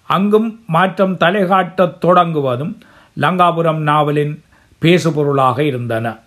அங்கும் 0.06 0.62
மாற்றம் 0.66 1.18
தலைகாட்டத் 1.18 1.98
தொடங்குவதும் 2.02 2.74
லங்காபுரம் 3.20 3.78
நாவலின் 3.78 4.42
பேசுபொருளாக 4.82 5.58
இருந்தன. 5.60 6.18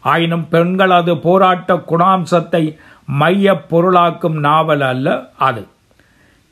ஆயினும் 0.00 0.48
பெண்களது 0.48 1.18
போராட்ட 1.18 1.82
குணாம்சத்தை 1.88 2.76
மையப் 3.06 3.68
பொருளாக்கும் 3.68 4.38
நாவல் 4.38 4.80
அல்ல 4.80 5.30
அது. 5.38 5.66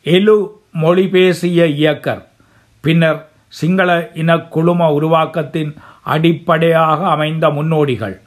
எலு 0.02 0.60
மொழி 0.72 1.08
பேசிய 1.08 1.64
இயக்கர் 1.64 2.22
பின்னர் 2.80 3.26
சிங்கள 3.48 4.10
இனக்குழும 4.14 4.48
குழும 4.50 4.90
உருவாக்கத்தின் 5.00 5.74
அடிப்படையாக 6.02 7.06
அமைந்த 7.06 7.50
முன்னோடிகள் 7.50 8.20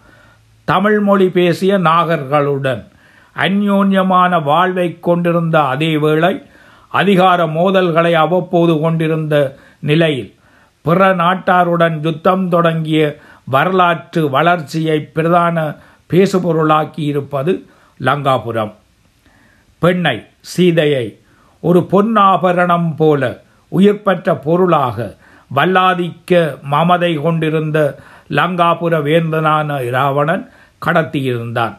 தமிழ் 0.65 0.99
மொழி 0.99 1.29
பேசிய 1.29 1.79
நாகர்களுடன் 1.79 2.87
அந்யோன்யமான 3.35 4.43
வாழ்வை 4.43 4.99
கொண்டிருந்த 4.99 5.63
அதே 5.63 5.97
வேளை 5.97 6.43
அதிகார 6.89 7.45
மோதல்களை 7.45 8.13
அவ்வப்போது 8.13 8.79
கொண்டிருந்த 8.79 9.35
நிலையில் 9.79 10.31
பிற 10.81 11.15
நாட்டாருடன் 11.15 11.99
யுத்தம் 11.99 12.49
தொடங்கிய 12.49 13.19
வரலாற்று 13.45 14.29
வளர்ச்சியை 14.29 14.99
பிரதான 15.01 15.75
பேசுபொருளாக்கியிருப்பது 16.09 17.53
லங்காபுரம். 17.99 18.73
பெண்ணை 19.79 20.25
சீதையை 20.41 21.05
ஒரு 21.59 21.79
பொன்னாபரணம் 21.91 22.95
போல 22.95 23.41
உயிர்பற்ற 23.77 24.35
பொருளாக 24.41 25.15
வல்லாதிக்க 25.55 26.61
மமதை 26.61 27.21
கொண்டிருந்த 27.21 27.77
லங்காபுர 28.29 28.95
வேந்தனான 29.07 29.83
இராவணன் 29.83 30.49
கடத்தியிருந்தான். 30.85 31.75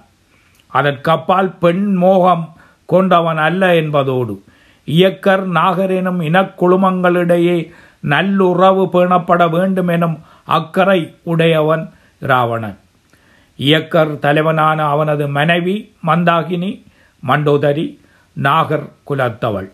அதற்கப்பால் 0.67 1.51
பெண் 1.59 1.95
மோகம் 1.95 2.45
கொண்டவன் 2.87 3.37
அல்ல 3.37 3.75
என்பதோடு 3.75 4.35
இயக்கர் 4.85 5.45
நாகர் 5.47 5.91
எனும் 5.91 6.21
இனக்குழுமங்களிடையே 6.21 7.73
நல்லுறவு 8.01 8.85
பேணப்பட 8.85 9.51
வேண்டும் 9.51 9.89
எனும் 9.89 10.23
அக்கறை 10.45 11.15
உடையவன் 11.23 11.93
இராவணன் 12.21 12.79
இயக்கர் 13.59 14.19
தலைவனான 14.19 14.85
அவனது 14.85 15.29
மனைவி 15.29 15.95
மந்தாகினி 16.07 16.85
மண்டோதரி 17.29 18.01
நாகர் 18.35 18.89
குலத்தவள். 19.11 19.69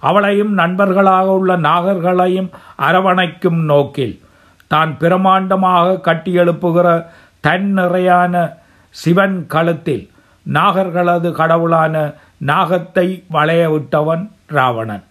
அவளையும் 0.00 0.52
நண்பர்களாக 0.52 1.24
உள்ள 1.24 1.56
நாகர்களையும் 1.56 2.48
அரவணைக்கும் 2.78 3.64
நோக்கில் 3.64 4.20
தான் 4.68 4.96
பிரமாண்டமாக 5.00 6.00
கட்டியெழுப்புகிற 6.00 7.06
தன் 7.40 7.78
நிறையான 7.78 8.52
சிவன் 8.90 9.46
கழுத்தில் 9.46 10.10
நாகர்களது 10.52 11.32
கடவுளான 11.32 12.14
நாகத்தை 12.38 13.24
வளைய 13.28 13.70
விட்டவன் 13.70 14.30
ராவணன். 14.46 15.04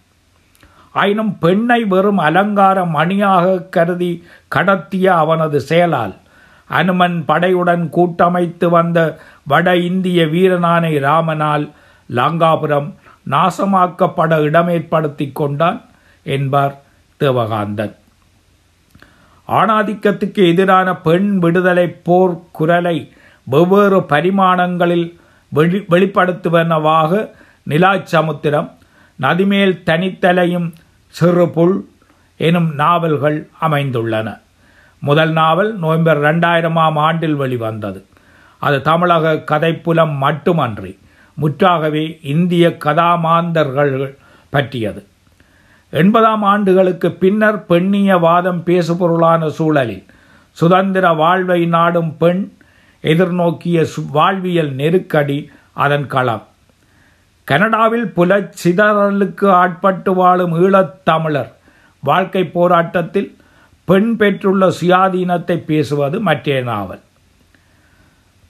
ஆயினும் 0.92 1.38
பெண்ணை 1.38 1.84
வெறும் 1.84 2.18
அலங்கார 2.18 2.84
மணியாக 2.84 3.58
கருதி 3.70 4.24
கடத்திய 4.54 5.06
அவனது 5.06 5.60
செயலால் 5.60 6.14
அனுமன் 6.66 7.24
படையுடன் 7.28 7.88
கூட்டமைத்து 7.88 8.68
வந்த 8.68 9.18
வட 9.44 9.76
இந்திய 9.76 10.24
வீரனானை 10.24 10.92
ராமனால் 10.98 11.70
லாங்காபுரம் 12.10 12.94
நாசமாக்கப்பட 13.30 14.40
இடமேற்படுத்தி 14.40 15.30
கொண்டான் 15.32 15.84
என்பார் 16.22 16.74
தேவகாந்தன். 17.20 17.94
ஆணாதிக்கத்துக்கு 19.48 20.48
எதிரான 20.48 20.96
பெண் 20.96 21.38
விடுதலை 21.38 21.88
போர் 21.88 22.40
குரலை 22.52 23.12
வெவ்வேறு 23.44 24.00
பரிமாணங்களில் 24.00 25.18
வெளி 25.48 25.78
வெளிப்படுத்துவனவாக 25.78 27.30
நிலாச்சமுத்திரம் 27.68 28.70
நதிமேல் 29.20 29.82
தனித்தலையும் 29.84 30.72
சிறுபுல் 31.08 31.88
எனும் 32.36 32.74
நாவல்கள் 32.74 33.48
அமைந்துள்ளன. 33.60 34.40
முதல் 34.98 35.32
நாவல் 35.32 35.78
நவம்பர் 35.78 36.20
ரெண்டாயிரமாம் 36.20 36.94
ஆண்டில் 36.94 37.34
வெளிவந்தது. 37.34 38.04
அது 38.58 38.82
தமிழக 38.82 39.32
கதைப்புலம் 39.32 40.16
மட்டுமன்றி 40.16 40.98
முற்றாகவே 41.34 42.18
இந்திய 42.22 42.76
கதாமாந்தர்கள் 42.84 44.16
பற்றியது. 44.50 45.06
எண்பதாம் 45.90 46.42
ஆண்டுகளுக்கு 46.42 47.12
பின்னர் 47.12 47.66
பெண்ணிய 47.66 48.16
வாதம் 48.16 48.62
பேசுபொருளான 48.66 49.48
சூழலில் 49.48 50.04
சுதந்திர 50.50 51.12
வாழ்வை 51.12 51.66
நாடும் 51.66 52.16
பெண் 52.16 52.55
எதிர்நோக்கிய 53.02 53.86
வாழ்வியல் 54.10 54.72
நெருக்கடி 54.72 55.50
அதன் 55.72 56.06
களம். 56.06 56.42
கனடாவில் 57.44 58.08
புல 58.08 58.50
சிதறலுக்கு 58.64 59.48
ஆட்பட்டு 59.48 60.14
வாழும் 60.14 60.54
ஈழத்தமிழர் 60.54 61.52
வாழ்க்கை 62.00 62.44
போராட்டத்தில் 62.44 63.36
பெண் 63.84 64.16
பெற்றுள்ள 64.16 64.68
சுயாதீனத்தை 64.68 65.56
பேசுவது 65.56 66.20
மற்றே 66.20 66.62
நாவல். 66.62 67.00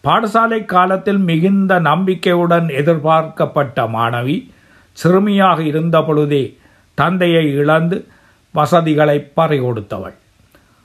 பாடசாலை 0.05 0.65
காலத்தில் 0.65 1.19
மிகுந்த 1.19 1.79
நம்பிக்கையுடன் 1.79 2.69
எதிர்பார்க்கப்பட்ட 2.69 3.87
மாணவி 3.87 4.51
சிறுமியாக 4.93 5.59
இருந்த 5.61 6.03
பொழுதே 6.03 6.59
தந்தையை 6.95 7.53
இழந்து 7.53 8.07
வசதிகளை 8.53 9.33
பறிகொடுத்தவள். 9.37 10.15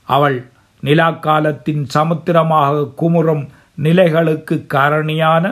அவள் 0.04 0.51
நிலாக்காலத்தின் 0.84 1.82
சமுத்திரமாக 1.94 2.88
குமுறும் 3.00 3.44
நிலைகளுக்கு 3.74 4.66
காரணியான 4.74 5.44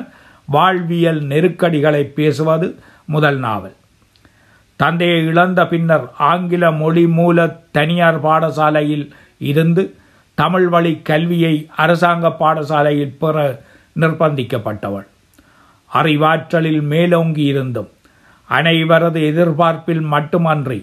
வாழ்வியல் 0.49 1.21
நெருக்கடிகளை 1.23 2.03
பேசுவது 2.05 2.69
முதல் 3.07 3.39
நாவல். 3.39 3.77
தந்தையை 4.81 5.21
இழந்த 5.27 5.61
பின்னர் 5.67 6.07
ஆங்கில 6.19 6.71
மொழி 6.71 7.07
மூல 7.09 7.47
தனியார் 7.71 8.21
பாடசாலையில் 8.25 9.07
இருந்து 9.39 9.95
தமிழ் 10.35 10.69
வழி 10.69 10.93
கல்வியை 11.03 11.55
அரசாங்க 11.77 12.29
பாடசாலையில் 12.41 13.17
பெற 13.19 13.63
நிர்பந்திக்கப்பட்டவள். 14.01 15.07
அறிவாற்றலில் 15.91 16.83
மேலோங்கி 16.83 17.45
இருந்தும் 17.45 17.91
அனைவரது 18.51 19.21
எதிர்பார்ப்பில் 19.31 20.05
மட்டுமன்றி 20.13 20.81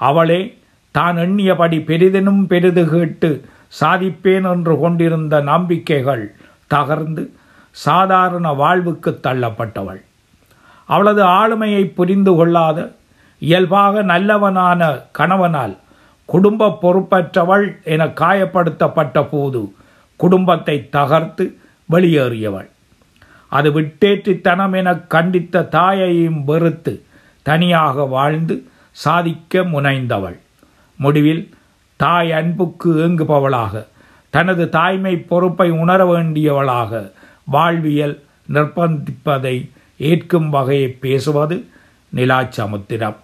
அவளே 0.00 0.40
தான் 0.94 1.16
எண்ணியபடி 1.16 1.78
பெரிதினும் 1.86 2.42
பெரிது 2.46 2.82
கேட்டு 2.90 3.30
சாதிப்பேன் 3.80 4.46
என்று 4.52 4.78
கொண்டிருந்த 4.78 5.40
நம்பிக்கைகள் 5.40 6.34
தகர்ந்து 6.70 7.30
சாதாரண 7.70 8.52
வாழ்வுக்கு 8.52 9.10
தள்ளப்பட்டவள். 9.22 10.00
அவளது 10.86 11.22
ஆளுமையை 11.24 11.84
புரிந்து 11.94 12.34
கொள்ளாத 12.34 12.92
இயல்பாக 13.38 14.02
நல்லவனான 14.02 15.00
கணவனால் 15.12 15.76
குடும்ப 16.24 16.76
பொறுப்பற்றவள் 16.82 17.66
என 17.84 18.06
காயப்படுத்தப்பட்ட 18.06 19.28
போது 19.30 19.72
குடும்பத்தை 20.16 20.88
தகர்த்து 20.88 21.44
வெளியேறியவள். 21.88 22.68
அது 23.48 23.68
விட்டேற்றித்தனம் 23.80 24.74
என 24.76 24.88
கண்டித்த 24.94 25.62
தாயையும் 25.62 26.44
வெறுத்து 26.44 27.02
தனியாக 27.42 28.06
வாழ்ந்து 28.06 28.56
சாதிக்க 28.90 29.62
முனைந்தவள். 29.74 30.38
முடிவில் 30.98 31.44
தாய் 32.02 32.32
அன்புக்கு 32.32 32.90
ஏங்குபவளாக 33.04 33.84
தனது 34.34 34.64
தாய்மை 34.68 35.14
பொறுப்பை 35.30 35.68
உணர 35.82 36.00
வேண்டியவளாக 36.10 37.12
வாழ்வியல் 37.44 38.14
நிர்பந்திப்பதை 38.52 39.56
ஏற்கும் 39.98 40.50
வகையை 40.50 40.88
பேசுவது 41.04 41.56
நிலாச்சமுத்திரம். 42.16 43.16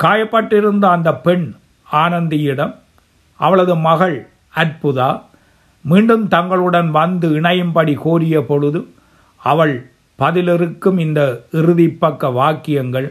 காயப்பட்டிருந்த 0.00 0.84
அந்த 0.96 1.12
பெண் 1.26 1.46
ஆனந்தியிடம் 1.92 2.74
அவளது 3.40 3.76
மகள் 3.88 4.16
அற்புதா 4.56 5.10
மீண்டும் 5.84 6.28
தங்களுடன் 6.28 6.90
வந்து 6.90 7.28
இணையும்படி 7.40 7.94
கோரிய 8.04 8.44
பொழுது 8.50 8.82
அவள் 9.42 9.76
பதிலிருக்கும் 10.18 10.98
இந்த 10.98 11.20
இறுதிப்பக்க 11.52 12.32
வாக்கியங்கள் 12.32 13.08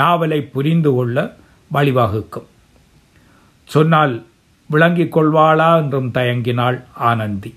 நாவலை 0.00 0.40
புரிந்து 0.54 0.92
கொள்ள 0.92 1.34
வழிவகுக்கும். 1.72 2.50
சொன்னால் 3.66 4.24
விளங்கிக் 4.66 5.16
கொள்வாளா 5.16 5.76
என்றும் 5.76 6.10
தயங்கினாள் 6.14 6.82
ஆனந்தி. 6.94 7.54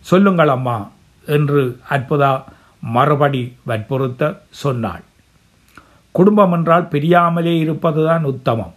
சொல்லுங்கள் 0.00 0.48
அம்மா 0.48 0.90
என்று 1.26 1.78
அற்புதா 1.90 2.42
மறுபடி 2.80 3.56
வற்புறுத்த 3.62 4.40
சொன்னாள். 4.50 5.02
குடும்பம் 6.10 6.52
என்றால் 6.52 6.88
பிரியாமலே 6.88 7.58
இருப்பதுதான் 7.58 8.24
உத்தமம். 8.24 8.74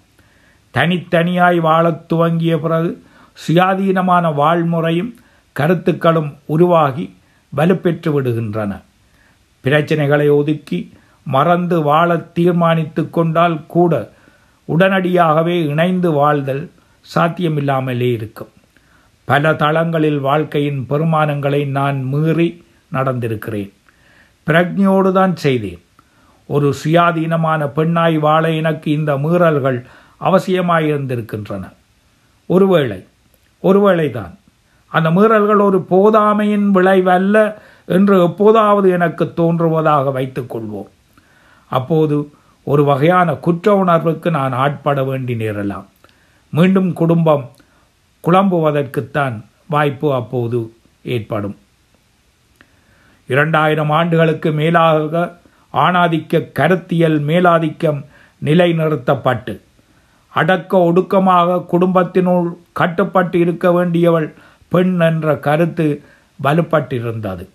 தனித்தனியாய் 0.74 1.58
வாழத் 1.58 2.06
துவங்கிய 2.14 2.58
பிறகு 2.58 3.04
சுயாதீனமான 3.48 4.34
வாழ்முறையும் 4.34 5.14
கருத்துக்களும் 5.52 6.36
உருவாகி 6.46 7.16
வலுப்பெற்று 7.56 8.12
விடுகின்றன. 8.12 8.82
பிரச்சனைகளை 9.64 10.36
ஒதுக்கி 10.36 10.94
மறந்து 11.24 11.82
வாழ 11.82 12.18
தீர்மானித்து 12.18 13.10
கொண்டால் 13.10 13.66
கூட 13.68 14.12
உடனடியாகவே 14.68 15.66
இணைந்து 15.66 16.12
வாழ்தல் 16.12 16.72
சாத்தியமில்லாமலே 17.16 18.12
இருக்கும். 18.12 18.48
பல 19.26 19.54
தளங்களில் 19.54 20.20
வாழ்க்கையின் 20.20 20.86
பெருமானங்களை 20.90 21.66
நான் 21.68 22.04
மீறி 22.04 22.64
நடந்திருக்கிறேன். 22.94 23.72
பிரக்ஞோடு 24.48 25.12
தான் 25.12 25.36
செய்தேன். 25.36 25.82
ஒரு 26.46 26.74
சுயாதீனமான 26.84 27.68
பெண்ணாய் 27.68 28.18
வாழ 28.18 28.52
எனக்கு 28.52 28.92
இந்த 28.92 29.18
மீறல்கள் 29.18 29.86
அவசியமாயிருந்திருக்கின்றன. 30.24 31.72
ஒருவேளை 32.46 33.06
ஒருவேளை 33.60 34.10
தான் 34.10 34.38
அந்த 34.88 35.10
மீறல்கள் 35.10 35.62
ஒரு 35.62 35.86
போதாமையின் 35.90 36.68
விளைவல்ல 36.74 37.54
என்று 37.86 38.22
எப்போதாவது 38.22 38.90
எனக்கு 38.90 39.34
தோன்றுவதாக 39.34 40.12
வைத்துக் 40.12 40.56
கொள்வோம். 40.56 40.88
அப்போது 41.70 42.32
ஒரு 42.68 42.84
வகையான 42.84 43.34
குற்ற 43.34 43.76
உணர்வுக்கு 43.76 44.32
நான் 44.32 44.52
ஆட்பட 44.52 45.04
வேண்டி 45.04 45.34
நேரலாம். 45.34 45.86
மீண்டும் 46.50 46.94
குடும்பம் 46.94 47.50
குழம்புவதற்குத்தான் 48.28 49.46
வாய்ப்பு 49.70 50.14
அப்போது 50.14 50.74
ஏற்படும். 51.04 51.58
இரண்டாயிரம் 53.28 53.90
ஆண்டுகளுக்கு 53.90 54.52
மேலாக 54.52 55.38
ஆணாதிக்க 55.74 56.52
கருத்தியல் 56.52 57.26
மேலாதிக்கம் 57.26 58.06
நிலைநிறுத்தப்பட்டு 58.46 59.62
அடக்க 60.30 60.78
ஒடுக்கமாக 60.78 61.66
குடும்பத்தினுள் 61.72 62.54
கட்டுப்பட்டு 62.72 63.40
இருக்க 63.40 63.72
வேண்டியவள் 63.72 64.34
பெண் 64.68 65.00
என்ற 65.00 65.36
கருத்து 65.36 66.04
வலுப்பட்டிருந்தது. 66.44 67.48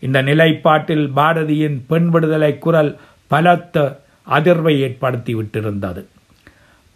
இந்த 0.00 0.22
நிலைப்பாட்டில் 0.22 1.10
பாரதியின் 1.16 1.80
பெண் 1.88 2.08
விடுதலை 2.08 2.58
குரல் 2.58 2.98
பலத்த 3.26 3.99
அதிர்வை 4.28 4.78
ஏற்படுத்தி 4.78 5.34
விட்டிருந்தது. 5.34 6.04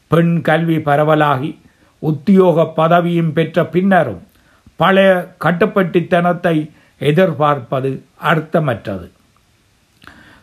பெண் 0.09 0.41
கல்வி 0.41 0.77
பரவலாகி 0.77 1.59
உத்தியோக 1.99 2.73
பதவியும் 2.77 3.33
பெற்ற 3.33 3.67
பின்னரும் 3.67 4.23
பழைய 4.77 5.35
கட்டுப்பட்டித்தனத்தை 5.41 6.71
எதிர்பார்ப்பது 6.99 8.03
அர்த்தமற்றது. 8.23 9.11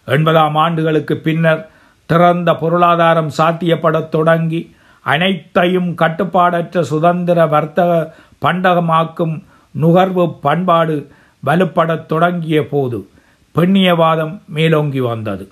எண்பதாம் 0.06 0.56
ஆண்டுகளுக்கு 0.56 1.18
பின்னர் 1.18 1.70
திறந்த 2.06 2.54
பொருளாதாரம் 2.54 3.32
சாத்தியப்படத் 3.38 4.10
தொடங்கி 4.10 4.76
அனைத்தையும் 5.02 5.96
கட்டுப்பாடற்ற 5.96 6.82
சுதந்திர 6.82 7.46
வர்த்தக 7.46 8.16
பண்டகமாக்கும் 8.42 9.44
நுகர்வு 9.72 10.38
பண்பாடு 10.42 11.12
வலுப்படத் 11.46 12.06
தொடங்கிய 12.06 12.68
போது 12.68 13.10
பெண்ணியவாதம் 13.56 14.40
மேலோங்கி 14.48 15.00
வந்தது. 15.00 15.52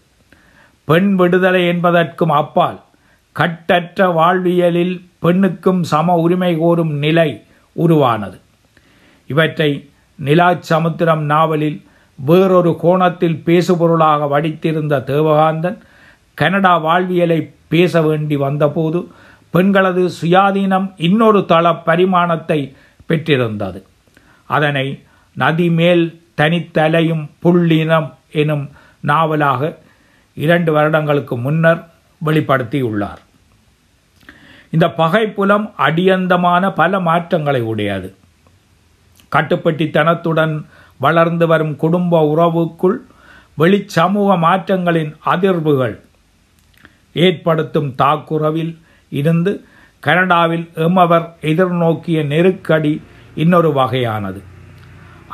பெண் 0.90 1.10
விடுதலை 1.16 1.62
என்பதற்கும் 1.68 2.34
அப்பால் 2.42 2.78
கட்டற்ற 3.36 4.08
வாழ்வியலில் 4.10 4.96
பெண்ணுக்கும் 5.24 5.82
சம 5.92 6.16
உரிமை 6.24 6.52
கோரும் 6.58 6.94
நிலை 7.04 7.30
உருவானது. 7.76 8.38
இவற்றை 9.30 9.70
நிலாச்சமுத்திரம் 10.20 11.24
நாவலில் 11.34 11.78
வேறொரு 12.20 12.72
கோணத்தில் 12.82 13.42
பேசுபொருளாக 13.46 14.28
வடித்திருந்த 14.34 14.96
தேவகாந்தன் 15.12 15.78
கனடா 16.34 16.74
வாழ்வியலை 16.78 17.40
பேச 17.74 18.02
வேண்டி 18.02 18.36
வந்தபோது 18.36 19.00
பெண்களது 19.54 20.04
சுயாதீனம் 20.22 20.88
இன்னொரு 21.08 21.40
தள 21.46 21.66
பரிமாணத்தை 21.88 22.60
பெற்றிருந்தது. 23.08 23.80
அதனை 24.50 24.88
நதி 25.36 25.70
மேல் 25.80 26.04
தனித்தலையும் 26.38 27.24
புள்ளினம் 27.44 28.10
எனும் 28.42 28.66
நாவலாக 29.02 29.62
இரண்டு 30.46 30.72
வருடங்களுக்கு 30.76 31.36
முன்னர் 31.46 31.82
வெளிப்படுத்தியுள்ளார். 32.26 33.22
இந்த 34.76 34.88
பகைப்புலம் 35.02 35.66
அடியந்தமான 35.88 36.64
பல 36.80 37.00
மாற்றங்களை 37.08 37.62
உடையது. 37.72 38.10
கட்டுப்பட்டித்தனத்துடன் 39.36 40.54
வளர்ந்து 41.06 41.46
வரும் 41.52 41.76
குடும்ப 41.84 42.22
உறவுக்குள் 42.34 42.98
வெளிச்சமூக 43.62 44.30
மாற்றங்களின் 44.46 45.12
அதிர்வுகள் 45.34 45.96
ஏற்படுத்தும் 47.26 47.90
தாக்குறவில் 48.02 48.74
இருந்து 49.20 49.52
கனடாவில் 50.06 50.66
எமவர் 50.86 51.26
எதிர்நோக்கிய 51.52 52.20
நெருக்கடி 52.32 52.94
இன்னொரு 53.44 53.70
வகையானது. 53.80 54.40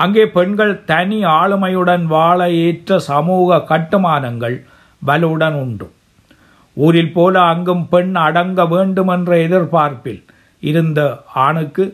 அங்கே 0.03 0.23
பெண்கள் 0.37 0.73
தனி 0.91 1.19
ஆளுமையுடன் 1.39 2.05
வாழ 2.15 2.39
ஏற்ற 2.65 2.97
சமூக 3.09 3.59
கட்டுமானங்கள் 3.71 4.57
வலுடன் 5.07 5.57
உண்டு. 5.63 5.87
ஊரில் 6.77 7.11
போல 7.11 7.35
அங்கும் 7.41 7.83
பெண் 7.89 8.15
அடங்க 8.15 8.65
வேண்டுமென்ற 8.65 9.37
எதிர்பார்ப்பில் 9.37 10.23
இருந்த 10.63 10.99
ஆணுக்கு 11.45 11.85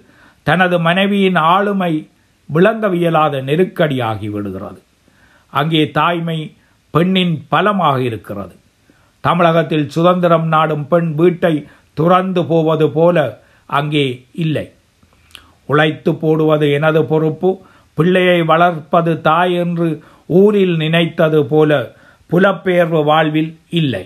தனது 0.48 0.80
மனைவியின் 0.80 1.40
ஆளுமை 1.54 1.92
விளங்கவியலாத 2.50 3.44
நெருக்கடியாகி 3.50 4.30
விடுகிறது. 4.30 4.82
அங்கே 5.54 5.84
தாய்மை 5.92 6.40
பெண்ணின் 6.94 7.46
பலமாக 7.50 8.02
இருக்கிறது. 8.02 8.56
தமிழகத்தில் 9.24 9.88
சுதந்திரம் 9.90 10.48
நாடும் 10.48 10.86
பெண் 10.88 11.10
வீட்டை 11.16 11.54
துறந்து 11.94 12.42
போவது 12.46 12.90
போல 12.90 13.18
அங்கே 13.70 14.06
இல்லை. 14.44 14.68
உழைத்து 15.66 16.12
போடுவது 16.16 16.72
எனது 16.72 17.02
பொறுப்பு 17.06 17.50
பிள்ளையை 17.98 18.40
வளர்ப்பது 18.42 19.14
தாய் 19.22 19.54
என்று 19.54 19.88
ஊரில் 20.40 20.76
நினைத்தது 20.76 21.40
போல 21.46 21.72
புலப்பெயர்வு 22.32 23.00
வாழ்வில் 23.04 23.52
இல்லை. 23.80 24.04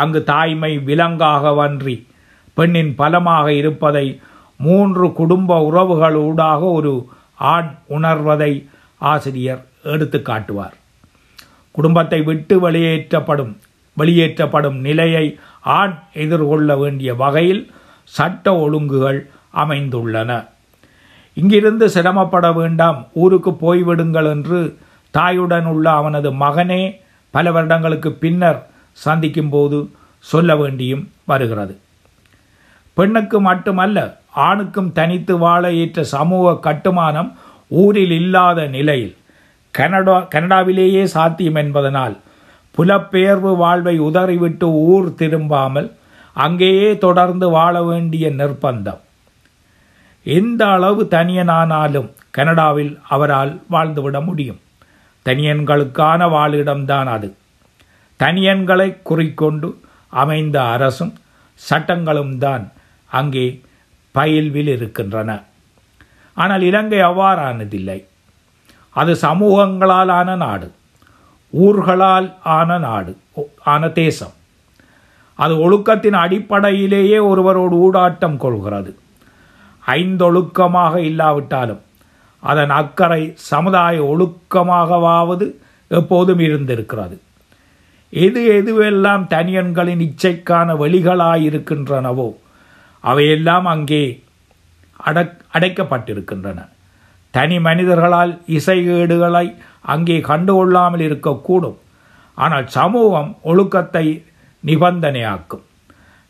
அங்கு 0.00 0.20
தாய்மை 0.24 0.72
விலங்காக 0.88 1.52
வன்றி 1.60 1.96
பெண்ணின் 2.56 2.92
பலமாக 3.00 3.46
இருப்பதை 3.52 4.06
மூன்று 4.66 5.06
குடும்ப 5.12 5.58
உறவுகளூடாக 5.70 6.60
ஒரு 6.78 6.92
ஆண் 7.54 7.70
உணர்வதை 7.96 8.52
ஆசிரியர் 9.12 9.62
எடுத்து 9.94 10.18
காட்டுவார். 10.22 10.74
குடும்பத்தை 11.76 12.20
விட்டு 12.22 12.54
வெளியேற்றப்படும் 12.60 13.52
வெளியேற்றப்படும் 13.96 14.78
நிலையை 14.86 15.26
ஆண் 15.78 15.94
எதிர்கொள்ள 16.24 16.76
வேண்டிய 16.76 17.10
வகையில் 17.22 17.62
சட்ட 18.16 18.54
ஒழுங்குகள் 18.64 19.20
அமைந்துள்ளன. 19.62 20.30
இங்கிருந்து 21.36 21.86
சிரமப்பட 21.90 22.46
வேண்டாம் 22.52 22.98
ஊருக்கு 23.22 23.50
போய்விடுங்கள் 23.64 24.28
என்று 24.34 24.60
தாயுடன் 25.14 25.68
உள்ள 25.72 25.86
அவனது 25.90 26.30
மகனே 26.42 26.82
பல 27.30 27.52
வருடங்களுக்கு 27.52 28.12
பின்னர் 28.12 28.66
சந்திக்கும் 28.92 29.48
போது 29.48 29.90
சொல்ல 30.18 30.54
வேண்டியும் 30.54 31.04
வருகிறது. 31.24 31.78
பெண்ணுக்கு 32.94 33.40
மட்டுமல்ல 33.40 33.98
ஆணுக்கும் 34.46 34.92
தனித்து 34.92 35.38
வாழ 35.38 35.72
ஏற்ற 35.72 36.04
சமூக 36.04 36.54
கட்டுமானம் 36.56 37.30
ஊரில் 37.68 38.10
இல்லாத 38.10 38.66
நிலையில் 38.66 39.16
கனடா 39.70 40.16
கனடாவிலேயே 40.34 41.04
சாத்தியம் 41.04 41.54
என்பதனால் 41.54 42.16
புலப்பெயர்வு 42.70 43.56
வாழ்வை 43.56 43.98
உதறிவிட்டு 43.98 44.66
ஊர் 44.72 45.08
திரும்பாமல் 45.18 45.88
அங்கேயே 46.32 46.98
தொடர்ந்து 46.98 47.50
வாழ 47.50 47.82
வேண்டிய 47.82 48.30
நிர்பந்தம். 48.30 49.00
எந்த 50.22 50.66
அளவு 50.66 51.02
தனியனானாலும் 51.10 52.08
கனடாவில் 52.30 52.98
அவரால் 53.08 53.62
வாழ்ந்துவிட 53.70 54.24
முடியும். 54.24 54.60
தனியன்களுக்கான 55.26 56.20
வாழிடம்தான் 56.34 57.08
அது. 57.16 57.28
தனியன்களை 58.20 58.88
குறிக்கொண்டு 59.08 59.68
அமைந்த 60.22 60.56
அரசும் 60.74 61.14
சட்டங்களும் 61.60 62.34
தான் 62.44 62.64
அங்கே 63.10 63.46
பயில்வில் 64.14 64.70
இருக்கின்றன. 64.76 65.30
ஆனால் 66.36 66.62
இலங்கை 66.70 67.00
அவ்வாறானதில்லை. 67.10 67.98
அது 69.00 69.12
சமூகங்களால் 69.26 70.12
ஆன 70.18 70.30
நாடு 70.44 70.68
ஊர்களால் 71.52 72.28
ஆன 72.56 72.78
நாடு 72.86 73.12
ஆன 73.72 73.82
தேசம். 74.02 74.34
அது 75.38 75.54
ஒழுக்கத்தின் 75.66 76.18
அடிப்படையிலேயே 76.24 77.18
ஒருவரோடு 77.30 77.76
ஊடாட்டம் 77.86 78.36
கொள்கிறது. 78.36 78.90
ஐந்தொழுக்கமாக 79.86 80.94
இல்லாவிட்டாலும் 81.10 81.80
அதன் 82.40 82.70
அக்கறை 82.70 83.22
சமுதாய 83.34 83.96
ஒழுக்கமாகவாவது 84.02 85.46
எப்போதும் 85.88 86.38
இருந்திருக்கிறது. 86.38 87.20
எது 88.12 88.40
எதுவெல்லாம் 88.58 89.24
தனியன்களின் 89.28 90.02
இச்சைக்கான 90.06 90.74
வழிகளாயிருக்கின்றனவோ 90.76 92.28
அவையெல்லாம் 93.00 93.64
அங்கே 93.64 94.22
அடக் 94.96 95.36
அடைக்கப்பட்டிருக்கின்றன. 95.52 96.68
தனி 97.30 97.58
மனிதர்களால் 97.58 98.32
இசைகேடுகளை 98.48 99.56
அங்கே 99.80 100.18
கண்டுகொள்ளாமல் 100.18 101.02
இருக்கக்கூடும். 101.08 101.78
ஆனால் 102.34 102.66
சமூகம் 102.66 103.36
ஒழுக்கத்தை 103.42 104.24
நிபந்தனையாக்கும். 104.64 105.64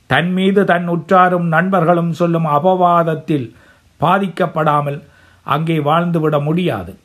தன் 0.06 0.32
மீது 0.32 0.64
தன் 0.64 0.88
உற்றாரும் 0.88 1.46
நண்பர்களும் 1.46 2.12
சொல்லும் 2.12 2.46
அபவாதத்தில் 2.46 3.54
பாதிக்கப்படாமல் 4.00 4.98
அங்கே 5.42 5.78
வாழ்ந்துவிட 5.78 6.42
முடியாது. 6.42 6.98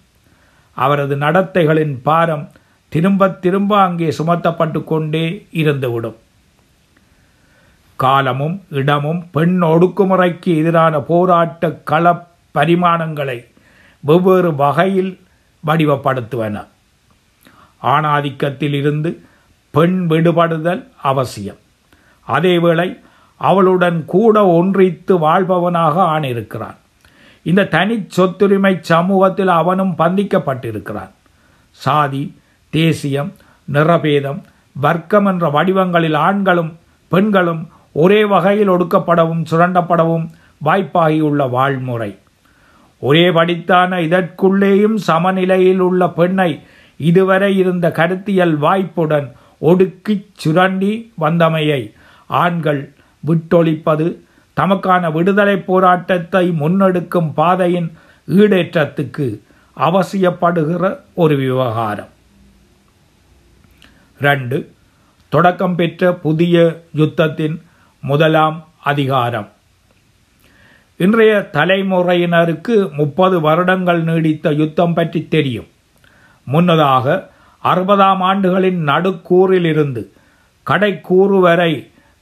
அவரது 0.74 1.15
நடத்தைகளின் 1.15 2.02
பாரம் 2.04 2.52
திரும்ப 2.89 3.30
திரும்ப 3.30 3.82
அங்கே 3.82 4.13
சுமத்தப்பட்டு 4.17 4.84
கொண்டே 4.84 5.48
இருந்துவிடும். 5.52 6.15
காலமும் 7.95 8.63
இடமும் 8.69 9.28
பெண் 9.32 9.63
ஒடுக்குமுறைக்கு 9.63 10.58
எதிரான 10.58 11.00
போராட்ட 11.00 11.71
கள 11.71 12.28
பரிமாணங்களை 12.54 13.45
வெவ்வேறு 14.00 14.56
வகையில் 14.56 15.19
வடிவப்படுத்துவன. 15.67 16.65
ஆணாதிக்கத்தில் 17.84 18.74
இருந்து 18.74 19.21
பெண் 19.71 20.06
விடுபடுதல் 20.10 20.88
அவசியம். 21.02 21.58
அதேவேளை 22.28 23.00
அவளுடன் 23.38 24.06
கூட 24.06 24.45
ஒன்றித்து 24.45 25.17
வாழ்பவனாக 25.19 26.02
ஆணிருக்கிறான். 26.02 26.76
இந்த 27.45 27.65
தனி 27.73 27.95
சொத்துரிமை 28.15 28.73
சமூகத்தில் 28.91 29.51
அவனும் 29.62 29.93
பந்திக்கப்பட்டிருக்கிறான். 29.97 31.13
சாதி 31.84 32.23
தேசியம் 32.73 33.31
நிறபேதம் 33.73 34.39
வர்க்கம் 34.86 35.25
என்ற 35.25 35.49
வடிவங்களில் 35.49 36.17
ஆண்களும் 36.27 36.71
பெண்களும் 37.12 37.62
ஒரே 37.91 38.25
வகையில் 38.25 38.69
ஒடுக்கப்படவும் 38.69 39.43
சுரண்டப்படவும் 39.51 40.25
வாய்ப்பாகியுள்ள 40.65 41.49
வாழ்முறை. 41.49 42.12
ஒரே 42.99 43.25
படித்தான 43.31 43.99
இதற்குள்ளேயும் 44.08 44.97
சமநிலையில் 45.10 45.79
உள்ள 45.79 46.10
பெண்ணை 46.10 46.51
இதுவரை 46.97 47.51
இருந்த 47.58 47.91
கருத்தியல் 47.91 48.55
வாய்ப்புடன் 48.58 49.27
ஒடுக்கிச் 49.60 50.29
சுரண்டி 50.34 50.93
வந்தமையை 51.23 51.81
ஆண்கள் 52.27 52.81
விட்டொழிப்பது 53.27 54.08
தமக்கான 54.60 55.12
விடுதலை 55.12 55.58
போராட்டத்தை 55.58 56.50
முன்னெடுக்கும் 56.50 57.34
பாதையின் 57.34 57.89
ஈடேற்றத்துக்கு 58.28 59.26
அவசியப்படுகிற 59.78 61.00
ஒரு 61.13 61.36
விவகாரம். 61.36 62.12
ரெண்டு 64.20 64.58
தொடக்கம் 65.30 65.76
பெற்ற 65.76 66.13
புதிய 66.13 66.84
யுத்தத்தின் 66.96 67.58
முதலாம் 68.04 68.58
அதிகாரம். 68.84 69.50
இன்றைய 70.98 71.50
தலைமுறையினருக்கு 71.54 72.76
முப்பது 72.91 73.39
வருடங்கள் 73.41 74.04
நீடித்த 74.04 74.52
யுத்தம் 74.52 74.94
பற்றி 74.94 75.28
தெரியும். 75.28 75.68
முன்னதாக 76.48 77.30
அறுபதாம் 77.63 78.22
ஆண்டுகளின் 78.30 78.80
நடுக்கூறிலிருந்து 78.91 80.02
கடைக்கூறு 80.68 81.39
வரை 81.39 81.72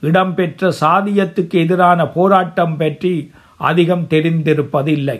இடம்பெற்ற 0.08 0.72
சாதியத்துக்கு 0.82 1.56
எதிரான 1.66 2.00
போராட்டம் 2.18 2.76
பற்றி 2.82 3.13
அதிகம் 3.70 4.06
தெரிந்திருப்பதில்லை. 4.13 5.18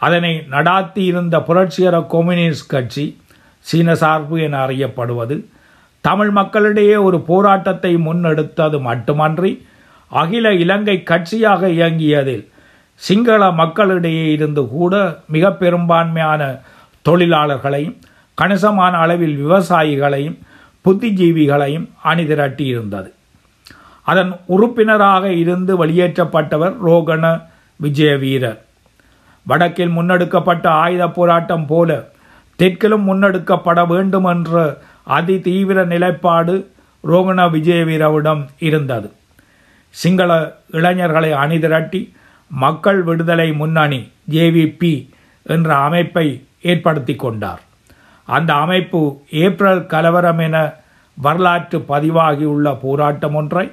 அதனை 0.00 0.32
நடாத்தியிருந்த 0.54 1.36
புரட்சிகர 1.48 1.96
கம்யூனிஸ்ட் 2.14 2.70
கட்சி 2.72 3.04
சீன 3.66 3.94
சார்பு 4.02 4.36
என 4.46 4.54
அறியப்படுவது 4.66 5.36
தமிழ் 6.04 6.32
மக்களிடையே 6.38 6.96
ஒரு 7.06 7.18
போராட்டத்தை 7.28 7.92
முன்னெடுத்தது 8.06 8.78
மட்டுமன்றி 8.88 9.52
அகில 10.20 10.46
இலங்கை 10.62 10.96
கட்சியாக 11.10 11.68
இயங்கியதில் 11.76 12.44
சிங்கள 13.02 13.42
மக்களிடையே 13.60 14.26
இருந்து 14.36 14.62
கூட 14.74 14.94
மிக 15.34 15.52
பெரும்பான்மையான 15.62 16.42
தொழிலாளர்களையும் 17.08 17.96
கணிசமான 18.38 18.92
அளவில் 19.04 19.36
விவசாயிகளையும் 19.44 20.38
புத்திஜீவிகளையும் 20.84 21.86
அணிதிரட்டியிருந்தது. 22.10 23.10
அதன் 24.02 24.32
உறுப்பினராக 24.46 25.32
இருந்து 25.32 25.86
வெளியேற்றப்பட்டவர் 25.86 26.74
ரோகண 26.86 27.24
விஜயவீரர். 27.82 28.58
வடக்கில் 29.46 29.96
முன்னெடுக்கப்பட்ட 29.96 30.66
ஆயுத 30.66 31.08
போராட்டம் 31.08 31.66
போல 31.66 32.08
தெற்கிலும் 32.58 33.06
முன்னெடுக்கப்பட 33.08 33.86
வேண்டும் 33.86 34.24
என்ற 34.24 34.78
அதி 35.02 35.40
தீவிர 35.40 35.84
நிலைப்பாடு 35.84 36.54
ரோகண 37.08 37.38
விஜயவீரவிடம் 37.54 38.46
இருந்தது. 38.58 39.12
சிங்கள 39.90 40.56
இளைஞர்களை 40.70 41.32
அணிதிரட்டி 41.32 42.12
மக்கள் 42.50 43.02
விடுதலை 43.02 43.52
முன்னணி 43.52 44.10
ஜேவிபி 44.30 44.94
என்ற 45.42 45.76
அமைப்பை 45.76 46.26
ஏற்படுத்தி 46.62 47.14
கொண்டார். 47.14 47.62
அந்த 48.24 48.54
அமைப்பு 48.54 49.00
ஏப்ரல் 49.30 49.86
கலவரம் 49.86 50.38
என 50.38 50.72
வரலாற்று 51.14 51.78
பதிவாகியுள்ள 51.88 52.78
போராட்டம் 52.82 53.34
ஒன்றை 53.34 53.72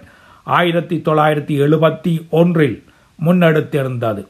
ஆயிரத்தி 0.57 0.97
தொள்ளாயிரத்தி 1.05 1.55
எழுபத்தி 1.65 2.13
ஒன்றில் 2.39 2.77
முன்னெடுத்திருந்தது. 3.25 4.21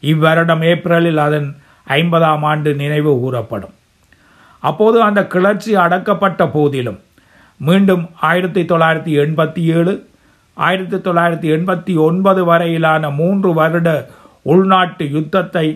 இவ்வருடம் 0.00 0.62
ஏப்ரலில் 0.62 1.20
அதன் 1.26 1.48
ஐம்பதாம் 1.88 2.44
ஆண்டு 2.50 2.70
நினைவு 2.74 3.12
கூறப்படும். 3.20 3.74
அப்போது 4.62 4.98
அந்த 5.02 5.20
கிளர்ச்சி 5.26 5.72
அடக்கப்பட்ட 5.76 6.42
போதிலும் 6.52 7.00
மீண்டும் 7.56 8.04
ஆயிரத்தி 8.20 8.62
தொள்ளாயிரத்தி 8.62 9.12
எண்பத்தி 9.24 9.62
ஏழு 9.76 9.94
ஆயிரத்தி 10.56 10.96
தொள்ளாயிரத்தி 10.96 11.48
எண்பத்தி 11.56 11.92
ஒன்பது 12.06 12.44
வரையிலான 12.44 13.10
மூன்று 13.10 13.50
வருட 13.54 13.88
உள்நாட்டு 14.42 15.04
யுத்தத்தை 15.10 15.66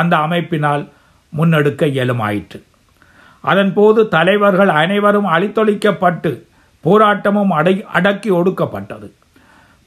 அந்த 0.00 0.16
அமைப்பினால் 0.16 0.84
முன்னெடுக்க 1.32 1.82
இயலுமாயிற்று. 1.96 2.58
அதன்போது 3.44 4.08
தலைவர்கள் 4.08 4.68
அனைவரும் 4.82 5.26
அழித்தொழிக்கப்பட்டு 5.26 6.30
போராட்டமும் 6.84 7.48
அடை 7.48 7.84
அடக்கி 7.92 8.30
ஒடுக்கப்பட்டது. 8.30 9.10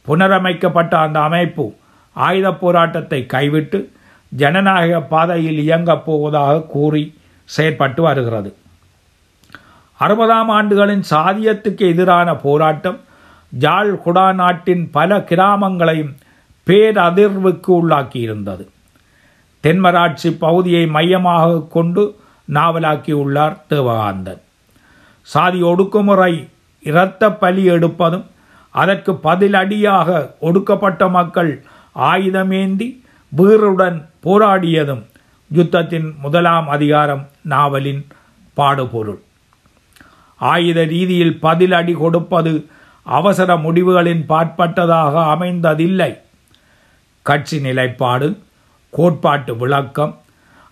புனரமைக்கப்பட்ட 0.07 0.95
அந்த 0.95 1.19
அமைப்பு 1.19 1.75
ஆயுத 2.13 2.51
போராட்டத்தை 2.51 3.25
கைவிட்டு 3.25 3.91
ஜனநாயக 4.29 5.01
பாதையில் 5.01 5.59
இயங்கப் 5.59 6.05
போவதாக 6.05 6.61
கூறி 6.61 7.17
செயற்பட்டு 7.57 8.01
வருகிறது. 8.01 8.55
அறுபதாம் 9.99 10.49
ஆண்டுகளின் 10.49 11.03
சாதியத்துக்கு 11.09 11.77
எதிரான 11.77 12.35
போராட்டம் 12.35 12.99
ஜாழ் 13.49 13.99
குடா 14.05 14.33
நாட்டின் 14.33 14.89
பல 14.91 15.17
கிராமங்களையும் 15.17 16.15
பேரதிர்வுக்கு 16.67 17.67
உள்ளாக்கியிருந்தது. 17.67 18.67
தென்மராட்சி 19.63 20.37
பகுதியை 20.39 20.87
மையமாக 20.87 21.61
கொண்டு 21.69 22.19
நாவலாக்கியுள்ளார் 22.53 23.57
தேவகாந்தன். 23.69 24.41
சாதி 25.21 25.63
ஒடுக்குமுறை 25.63 26.47
இரத்த 26.83 27.31
பலி 27.31 27.69
எடுப்பதும் 27.69 28.25
அதற்கு 28.71 29.11
பதிலடியாக 29.11 30.31
ஒடுக்கப்பட்ட 30.39 31.07
மக்கள் 31.07 31.63
ஆயுதமேந்தி 31.95 33.01
வீருடன் 33.29 34.09
போராடியதும் 34.23 35.03
யுத்தத்தின் 35.53 36.17
முதலாம் 36.21 36.67
அதிகாரம் 36.67 37.27
நாவலின் 37.41 38.07
பாடுபொருள். 38.53 39.21
ஆயுத 40.39 40.83
ரீதியில் 40.83 41.39
பதிலடி 41.41 41.93
கொடுப்பது 41.93 42.65
அவசர 43.03 43.55
முடிவுகளின் 43.55 44.23
பாற்பட்டதாக 44.27 45.13
அமைந்ததில்லை. 45.35 46.17
கட்சி 47.21 47.59
நிலைப்பாடு 47.59 48.37
கோட்பாட்டு 48.89 49.57
விளக்கம் 49.57 50.17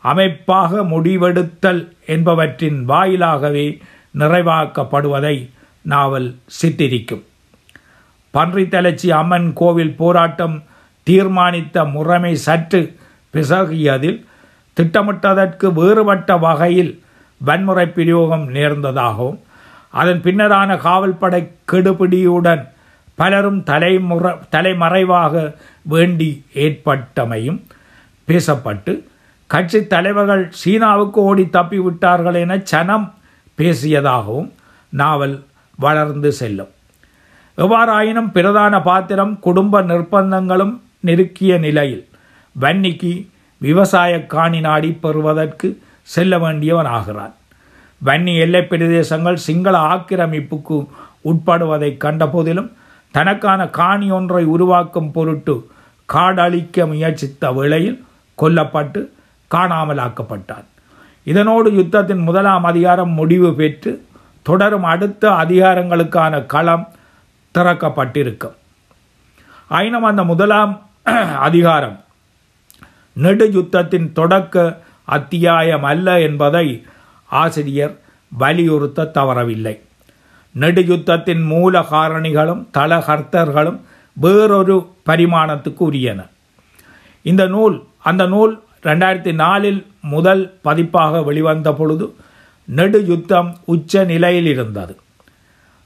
அமைப்பாக 0.02 0.84
முடிவெடுத்தல் 0.84 1.94
என்பவற்றின் 2.06 2.90
வாயிலாகவே 2.90 3.80
நிறைவாக்கப்படுவதை 4.18 5.50
நாவல் 5.92 6.30
சித்தரிக்கும். 6.60 7.24
பன்றித்தலைச்சி 8.34 9.10
அம்மன் 9.20 9.50
கோவில் 9.54 9.96
போராட்டம் 9.96 10.56
தீர்மானித்த 11.08 11.86
முறைமை 11.94 12.34
சற்று 12.46 12.82
பிசகியதில் 13.34 14.20
திட்டமிட்டதற்கு 14.78 15.68
வேறுபட்ட 15.74 16.32
வகையில் 16.38 16.94
வன்முறை 17.42 17.86
பிரயோகம் 17.90 18.46
நேர்ந்ததாகவும் 18.56 19.40
அதன் 19.94 20.22
பின்னரான 20.22 20.72
காவல்படை 20.78 21.42
கெடுபிடியுடன் 21.72 22.64
பலரும் 23.18 23.62
தலைமுற 23.64 24.26
தலைமறைவாக 24.50 25.36
வேண்டி 25.86 26.30
ஏற்பட்டமையும் 26.66 27.60
பேசப்பட்டு 28.28 28.94
கட்சி 29.50 29.80
தலைவர்கள் 29.88 30.44
சீனாவுக்கு 30.62 31.20
ஓடி 31.22 31.46
தப்பிவிட்டார்கள் 31.58 32.38
என 32.42 32.56
சனம் 32.72 33.08
பேசியதாகவும் 33.58 34.50
நாவல் 34.94 35.36
வளர்ந்து 35.78 36.32
செல்லும். 36.32 36.70
எவ்வாறாயினும் 37.58 38.32
பிரதான 38.32 38.82
பாத்திரம் 38.82 39.40
குடும்ப 39.40 39.82
நிர்பந்தங்களும் 39.82 40.80
நெருக்கிய 41.00 41.58
நிலையில் 41.58 42.08
வன்னிக்கு 42.62 43.28
விவசாய 43.58 44.26
காணி 44.26 44.60
நாடி 44.60 44.92
பெறுவதற்கு 44.92 45.82
செல்ல 46.04 46.40
வேண்டியவன் 46.40 46.86
ஆகிறான் 46.86 47.34
வன்னி 48.06 48.40
எல்லை 48.40 48.62
பிரதேசங்கள் 48.62 49.34
சிங்கள 49.34 49.80
ஆக்கிரமிப்புக்கு 49.80 50.88
உட்படுவதை 51.26 51.98
கண்டபோதிலும் 51.98 52.72
தனக்கான 53.12 53.68
காணி 53.68 54.12
ஒன்றை 54.12 54.44
உருவாக்கும் 54.46 55.12
பொருட்டு 55.12 55.70
காடழிக்க 56.14 56.88
முயற்சித்த 56.88 57.52
வேளையில் 57.52 58.06
கொல்லப்பட்டு 58.42 59.10
காணாமலாக்கப்பட்டான். 59.56 60.68
இதனோடு 61.24 61.72
யுத்தத்தின் 61.72 62.24
முதலாம் 62.24 62.64
அதிகாரம் 62.64 63.10
முடிவு 63.10 63.54
பெற்று 63.54 64.07
தொடரும் 64.48 64.88
அடுத்த 64.94 65.24
அதிகாரங்களுக்கான 65.44 66.46
களம் 66.46 66.86
திறக்கப்பட்டிருக்கும் 67.56 68.56
ஆயினும் 69.72 70.08
அந்த 70.10 70.24
முதலாம் 70.24 70.74
அதிகாரம். 71.48 71.98
நெடு 73.16 73.46
யுத்தத்தின் 73.48 74.08
தொடக்க 74.12 74.56
அத்தியாயம் 75.08 75.84
அல்ல 75.84 76.08
என்பதை 76.22 76.66
ஆசிரியர் 77.30 77.94
வலியுறுத்த 78.32 79.10
தவறவில்லை. 79.18 79.76
நெடுயுத்தத்தின் 80.56 81.44
மூல 81.44 81.82
காரணிகளும் 81.92 82.64
தளகர்த்தர்களும் 82.78 83.80
வேறொரு 84.18 84.76
பரிமாணத்துக்கு 85.06 85.84
உரியன 85.90 86.22
இந்த 87.26 87.44
நூல் 87.48 87.76
அந்த 88.04 88.24
நூல் 88.26 88.54
ரெண்டாயிரத்தி 88.84 89.34
நாலில் 89.34 89.80
முதல் 90.14 90.44
பதிப்பாக 90.62 91.22
வெளிவந்த 91.22 91.70
பொழுது 91.74 92.06
நெடு 92.68 93.06
யுத்தம் 93.06 93.58
உச்ச 93.66 94.04
நிலையில் 94.04 94.46
இருந்தது. 94.46 94.98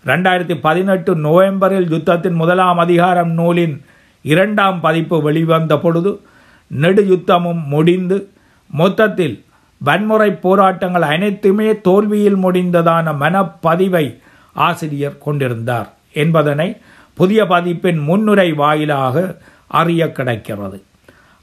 ரெண்டாயிரத்தி 0.06 0.60
பதினெட்டு 0.62 1.16
நவம்பரில் 1.16 1.90
யுத்தத்தின் 1.92 2.34
முதலாம் 2.34 2.78
அதிகாரம் 2.78 3.32
நூலின் 3.32 3.86
இரண்டாம் 4.22 4.80
பதிப்பு 4.80 5.22
வெளிவந்த 5.22 5.78
பொழுது 5.78 6.22
நெடு 6.68 7.04
யுத்தமும் 7.04 7.64
முடிந்து 7.66 8.30
மொத்தத்தில் 8.72 9.46
வன்முறை 9.78 10.32
போராட்டங்கள் 10.32 11.02
அனைத்துமே 11.02 11.82
தோல்வியில் 11.82 12.38
முடிந்ததான 12.38 13.14
மனப்பதிவை 13.24 14.20
ஆசிரியர் 14.54 15.18
கொண்டிருந்தார் 15.18 15.90
என்பதனை 16.14 16.78
புதிய 17.14 17.44
பதிப்பின் 17.44 18.04
முன்னுரை 18.04 18.54
வாயிலாக 18.54 19.38
அறிய 19.68 20.12
கிடைக்கிறது. 20.12 20.84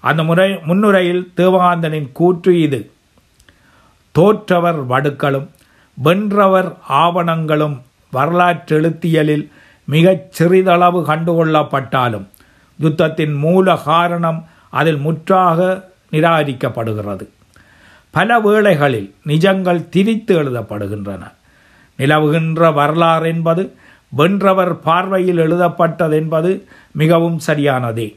அந்த 0.01 0.22
முறை 0.22 0.59
முன்னுரையில் 0.64 1.31
தேவகாந்தனின் 1.37 2.12
கூற்று 2.12 2.61
இது. 2.61 2.90
தோற்றவர் 4.12 4.87
வடுக்களும் 4.87 5.49
வென்றவர் 6.05 6.77
ஆவணங்களும் 6.88 7.81
வரலாற்றெழுத்தியலில் 8.12 9.51
மிகச் 9.85 10.33
சிறிதளவு 10.33 11.05
கண்டுகொள்ளப்பட்டாலும் 11.05 12.27
யுத்தத்தின் 12.81 13.38
மூல 13.38 13.77
காரணம் 13.77 14.47
அதில் 14.71 14.99
முற்றாக 14.99 15.88
நிராகரிக்கப்படுகிறது. 16.12 17.29
பல 18.11 18.40
வேளைகளில் 18.40 19.14
நிஜங்கள் 19.27 19.88
திரித்து 19.88 20.42
எழுதப்படுகின்றன. 20.42 21.33
நிலவுகின்ற 21.99 22.73
வரலாறு 22.73 23.29
என்பது 23.29 23.77
வென்றவர் 24.09 24.81
பார்வையில் 24.81 25.38
எழுதப்பட்டது 25.38 26.16
என்பது 26.16 26.68
மிகவும் 26.92 27.40
சரியானதே. 27.47 28.16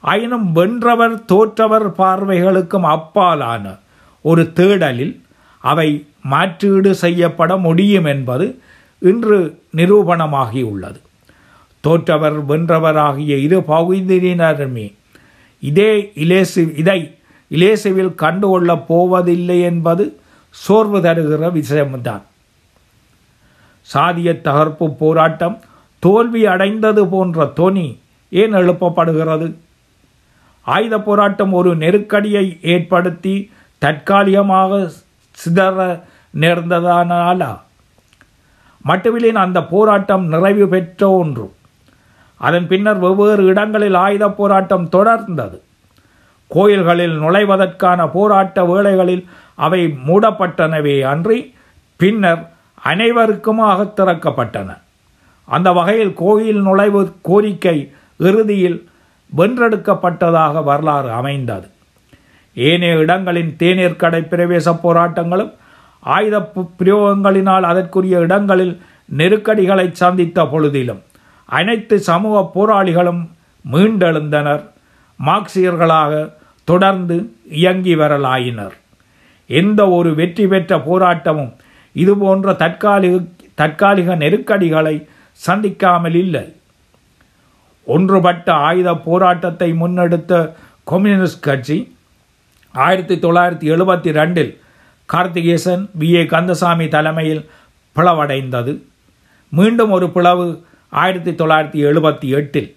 ஆயினும் 0.00 0.52
வென்றவர் 0.52 1.24
தோற்றவர் 1.24 1.90
பார்வைகளுக்கும் 1.90 3.00
அப்பாலான 3.00 3.79
ஒரு 4.22 4.42
தேடலில் 4.42 5.20
அவை 5.58 6.06
மாற்றீடு 6.22 6.94
செய்யப்பட 6.94 7.56
முடியும் 7.56 8.04
என்பது 8.04 8.60
இன்று 8.98 9.58
நிரூபணமாகியுள்ளது 9.76 11.00
தோற்றவர் 11.84 12.44
வென்றவர் 12.44 12.96
ஆகிய 12.96 13.36
இரு 13.36 13.58
பகுதியினருமே 13.68 14.94
இதே 15.60 16.12
இலேசு 16.14 16.76
இதை 16.76 17.14
இலேசுவில் 17.50 18.12
கண்டுகொள்ளப் 18.14 18.84
போவதில்லை 18.86 19.60
என்பது 19.60 20.20
சோர்வு 20.50 20.98
தருகிற 20.98 21.52
விஷயம்தான். 21.52 22.22
சாதிய 23.94 24.40
தகர்ப்பு 24.40 24.86
போராட்டம் 24.94 25.60
தோல்வி 25.98 26.46
அடைந்தது 26.46 27.06
போன்ற 27.06 27.46
தொனி 27.46 27.98
ஏன் 28.30 28.54
எழுப்பப்படுகிறது? 28.54 29.54
ஆயுத 30.66 31.00
போராட்டம் 31.00 31.52
ஒரு 31.52 31.76
நெருக்கடியை 31.76 32.58
ஏற்படுத்தி 32.62 33.50
தற்காலிகமாக 33.80 34.90
சிதற 35.40 36.00
நேர்ந்ததானாலா? 36.40 37.60
மட்டுமில்லின் 38.88 39.40
அந்த 39.44 39.62
போராட்டம் 39.62 40.24
நிறைவு 40.26 40.68
பெற்ற 40.68 41.10
ஒன்று. 41.10 41.52
அதன் 42.36 42.66
பின்னர் 42.66 42.98
வெவ்வேறு 42.98 43.44
இடங்களில் 43.44 43.94
ஆயுத 43.94 44.28
போராட்டம் 44.28 44.88
தொடர்ந்தது. 44.92 45.58
கோயில்களில் 46.48 47.16
நுழைவதற்கான 47.20 48.06
போராட்ட 48.08 48.64
வேளைகளில் 48.64 49.24
அவை 49.54 49.80
மூடப்பட்டனவே 50.06 51.00
அன்றி 51.00 51.54
பின்னர் 51.96 52.42
அனைவருக்குமாக 52.84 53.88
திறக்கப்பட்டன. 53.96 54.78
அந்த 55.44 55.72
வகையில் 55.72 56.14
கோயில் 56.14 56.62
நுழைவு 56.62 57.12
கோரிக்கை 57.22 57.92
இறுதியில் 58.18 58.78
வென்றெடுக்கப்பட்டதாக 59.36 60.64
வரலாறு 60.64 61.10
அமைந்தது. 61.12 61.68
ஏனைய 62.56 62.94
இடங்களின் 63.02 63.50
தேநீர் 63.56 64.00
கடை 64.02 64.22
பிரவேச 64.30 64.68
போராட்டங்களும் 64.84 65.52
ஆயுத 66.02 66.36
பிரயோகங்களினால் 66.80 67.64
அதற்குரிய 67.70 68.18
இடங்களில் 68.26 68.74
நெருக்கடிகளை 69.20 69.86
சந்தித்த 69.92 70.44
பொழுதிலும் 70.44 71.00
அனைத்து 71.48 71.96
சமூக 72.08 72.36
போராளிகளும் 72.54 73.22
மீண்டெழுந்தனர். 73.64 74.62
மார்க்சியர்களாக 75.20 76.12
தொடர்ந்து 76.68 77.16
இயங்கி 77.60 77.94
வரலாயினர். 77.94 78.74
எந்த 79.50 79.80
ஒரு 79.96 80.10
வெற்றி 80.20 80.44
பெற்ற 80.46 80.78
போராட்டமும் 80.88 81.52
இதுபோன்ற 81.96 82.52
தற்காலிக 82.62 83.14
தற்காலிக 83.54 84.14
நெருக்கடிகளை 84.22 84.96
சந்திக்காமல் 85.40 86.16
இல்லை. 86.24 86.44
ஒன்றுபட்ட 87.86 88.48
ஆயுத 88.68 88.90
போராட்டத்தை 89.06 89.68
முன்னெடுத்த 89.80 90.34
கம்யூனிஸ்ட் 90.92 91.44
கட்சி 91.48 91.78
ஆயிரத்தி 92.72 93.14
தொள்ளாயிரத்தி 93.14 93.72
எழுபத்தி 93.72 94.12
ரெண்டில் 94.12 94.56
கார்த்திகேசன் 95.12 95.88
வி. 95.98 96.14
ஏ. 96.14 96.26
கந்தசாமி 96.26 96.88
தலைமையில் 96.88 97.50
பிளவடைந்தது. 97.96 98.82
மீண்டும் 99.48 99.90
ஒரு 99.90 100.10
பிளவு 100.10 100.64
ஆயிரத்தி 100.88 101.30
தொள்ளாயிரத்தி 101.30 101.84
எழுபத்தி 101.84 102.24
எட்டில் 102.24 102.76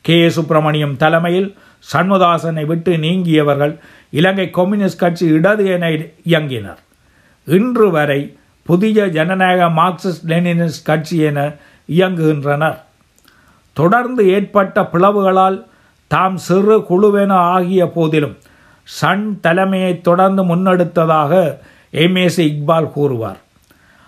கே. 0.00 0.14
ஏ. 0.14 0.28
சுப்பிரமணியம் 0.28 0.96
தலைமையில் 0.96 1.56
சண்முதாசனை 1.92 2.66
விட்டு 2.66 2.96
நீங்கியவர்கள் 2.96 3.78
இலங்கை 4.10 4.50
கம்யூனிஸ்ட் 4.50 4.98
கட்சி 4.98 5.26
இடது 5.26 5.66
என 5.66 5.88
இயங்கினர். 6.26 6.76
இன்று 7.44 7.90
வரை 7.90 8.36
புதிய 8.62 9.06
ஜனநாயக 9.06 9.64
மார்க்சிஸ்ட் 9.64 10.26
லெனினிஸ்ட் 10.26 10.84
கட்சி 10.84 11.18
என 11.18 11.52
இயங்குகின்றனர். 11.88 12.78
தொடர்ந்து 13.72 14.28
ஏற்பட்ட 14.28 14.88
பிளவுகளால் 14.92 15.66
தாம் 16.06 16.36
சிறு 16.36 16.78
குழுவென 16.78 17.32
ஆகிய 17.32 17.86
போதிலும் 17.86 18.36
சன் 18.86 19.40
தலைமையை 19.40 20.00
தொடர்ந்து 20.00 20.42
முன்னெடுத்ததாக 20.44 21.58
எம்ஏசி 21.92 22.42
இக்பால் 22.42 22.92
கூறுவார். 22.92 23.36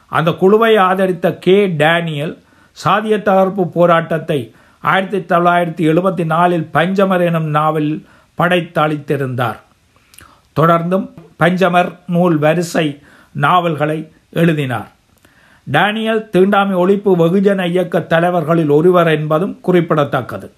அந்த 0.07 0.31
குழுவை 0.33 0.77
ஆதரித்த 0.77 1.35
கே. 1.35 1.67
டேனியல் 1.67 2.39
சாதிய 2.85 3.17
தகர்ப்பு 3.23 3.65
போராட்டத்தை 3.69 4.55
ஆயிரத்தி 4.81 5.35
தொள்ளாயிரத்தி 5.35 5.93
எழுபத்தி 5.93 6.25
நாலில் 6.25 6.69
பஞ்சமர் 6.73 7.25
எனும் 7.25 7.49
நாவலில் 7.49 8.07
படைத்தளித்திருந்தார். 8.39 9.59
தொடர்ந்தும் 10.61 11.07
பஞ்சமர் 11.39 11.91
நூல் 12.07 12.39
வரிசை 12.39 12.99
நாவல்களை 13.33 14.13
எழுதினார். 14.31 14.91
டேனியல் 15.65 16.29
தீண்டாமை 16.31 16.77
ஒழிப்பு 16.77 17.11
வெகுஜன 17.19 17.67
இயக்க 17.67 18.01
தலைவர்களில் 18.01 18.69
ஒருவர் 18.69 19.09
என்பதும் 19.09 19.61
குறிப்பிடத்தக்கது. 19.61 20.53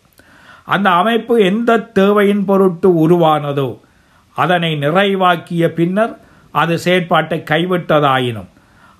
அந்த 0.64 0.90
அமைப்பு 0.90 1.44
எந்த 1.44 1.78
தேவையின் 1.78 2.44
பொருட்டு 2.44 3.08
உருவானதோ 3.08 3.78
அதனை 4.36 4.70
நிறைவாக்கிய 4.82 5.64
பின்னர் 5.78 6.14
அது 6.54 6.74
செயற்பாட்டை 6.78 7.38
கைவிட்டதாயினும் 7.50 8.50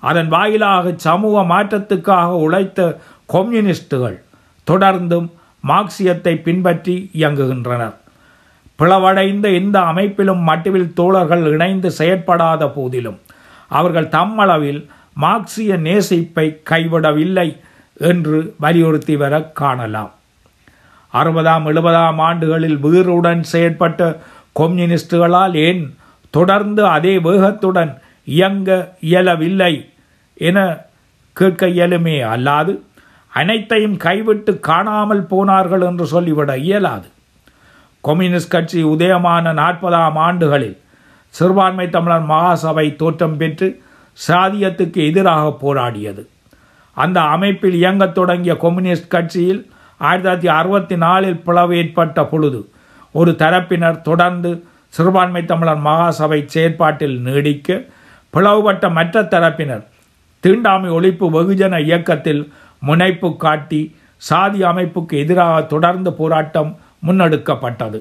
அதன் 0.03 0.27
வாயிலாக 0.27 0.93
சமூக 0.97 1.41
மாற்றத்துக்காக 1.53 2.29
உழைத்த 2.45 2.79
கம்யூனிஸ்டுகள் 3.25 4.17
தொடர்ந்தும் 4.67 5.27
மார்க்சியத்தை 5.63 6.33
பின்பற்றி 6.41 6.95
இயங்குகின்றனர். 7.13 7.95
பிளவடைந்த 8.79 9.47
எந்த 9.53 9.77
அமைப்பிலும் 9.79 10.41
மட்டுவில் 10.49 10.93
தோழர்கள் 10.93 11.43
இணைந்து 11.51 11.89
செயற்படாத 11.97 12.67
போதிலும் 12.67 13.19
அவர்கள் 13.67 14.13
தம்மளவில் 14.17 14.81
மார்க்சிய 15.23 15.75
நேசிப்பை 15.87 16.47
கைவிடவில்லை 16.69 17.49
என்று 17.99 18.37
வலியுறுத்தி 18.57 19.15
வர 19.15 19.41
காணலாம். 19.61 20.11
அறுபதாம் 21.13 21.65
எழுபதாம் 21.65 22.19
ஆண்டுகளில் 22.27 22.77
வீருடன் 22.79 23.43
செயற்பட்ட 23.51 24.01
கம்யூனிஸ்டுகளால் 24.59 25.55
ஏன் 25.55 25.97
தொடர்ந்து 26.29 26.85
அதே 26.85 27.17
வேகத்துடன் 27.17 28.01
இயங்க 28.25 28.95
இயலவில்லை 29.01 29.89
என 30.33 30.77
கேட்க 31.33 31.67
இயலுமே 31.67 32.15
அல்லாது 32.35 32.79
அனைத்தையும் 33.33 33.97
கைவிட்டு 33.97 34.59
காணாமல் 34.59 35.25
போனார்கள் 35.25 35.81
என்று 35.81 36.05
சொல்லிவிட 36.05 36.57
இயலாது. 36.57 37.07
கம்யூனிஸ்ட் 38.01 38.51
கட்சி 38.51 38.83
உதயமான 38.83 39.53
நாற்பதாம் 39.53 40.13
ஆண்டுகளில் 40.13 40.81
சிறுபான்மை 41.27 41.89
தமிழர் 41.89 42.25
மகாசபை 42.25 42.95
தோற்றம் 42.95 43.37
பெற்று 43.37 43.81
சாதியத்துக்கு 44.27 45.07
எதிராக 45.07 45.57
போராடியது. 45.61 46.27
அந்த 46.93 47.21
அமைப்பில் 47.21 47.73
இயங்கத் 47.73 48.13
தொடங்கிய 48.13 48.57
கம்யூனிஸ்ட் 48.57 49.07
கட்சியில் 49.07 49.71
ஆயிரத்தி 49.97 50.47
தொள்ளாயிரத்தி 50.47 50.51
அறுபத்தி 50.51 50.97
நாலில் 50.97 51.39
பிளவு 51.39 51.77
ஏற்பட்ட 51.77 52.25
பொழுது 52.25 52.71
ஒரு 53.11 53.31
தரப்பினர் 53.31 54.01
தொடர்ந்து 54.01 54.51
சிறுபான்மை 54.89 55.45
தமிழர் 55.45 55.81
மகாசபை 55.85 56.45
செயற்பாட்டில் 56.45 57.17
நீடிக்க 57.19 57.81
பிளவுபட்ட 58.33 58.89
மற்ற 58.89 59.21
தரப்பினர் 59.21 59.83
தீண்டாமை 60.43 60.89
ஒழிப்பு 60.89 61.25
வெகுஜன 61.37 61.79
இயக்கத்தில் 61.83 62.43
முனைப்பு 62.79 63.29
காட்டி 63.37 63.81
சாதி 64.17 64.63
அமைப்புக்கு 64.63 65.15
எதிராக 65.23 65.61
தொடர்ந்து 65.63 66.13
போராட்டம் 66.13 66.71
முன்னெடுக்கப்பட்டது. 67.07 67.99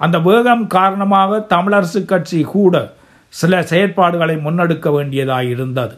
அந்த 0.00 0.18
வேகம் 0.18 0.66
காரணமாக 0.66 1.38
தமிழரசு 1.50 2.04
கட்சி 2.04 2.40
கூட 2.42 2.92
சில 3.28 3.60
செயற்பாடுகளை 3.60 4.36
முன்னெடுக்க 4.40 4.92
வேண்டியதாக 4.92 5.44
இருந்தது. 5.44 5.96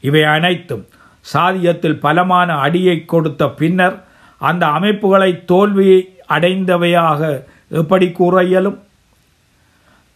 இவை 0.00 0.22
அனைத்தும் 0.24 0.84
சாதியத்தில் 1.32 1.98
பலமான 1.98 2.54
அடியை 2.56 3.04
கொடுத்த 3.04 3.48
பின்னர் 3.48 3.96
அந்த 4.40 4.66
அமைப்புகளை 4.66 5.44
தோல்வி 5.44 5.90
அடைந்தவையாக 6.30 7.44
எப்படி 7.68 8.10
கூற 8.10 8.44
இயலும்? 8.44 8.78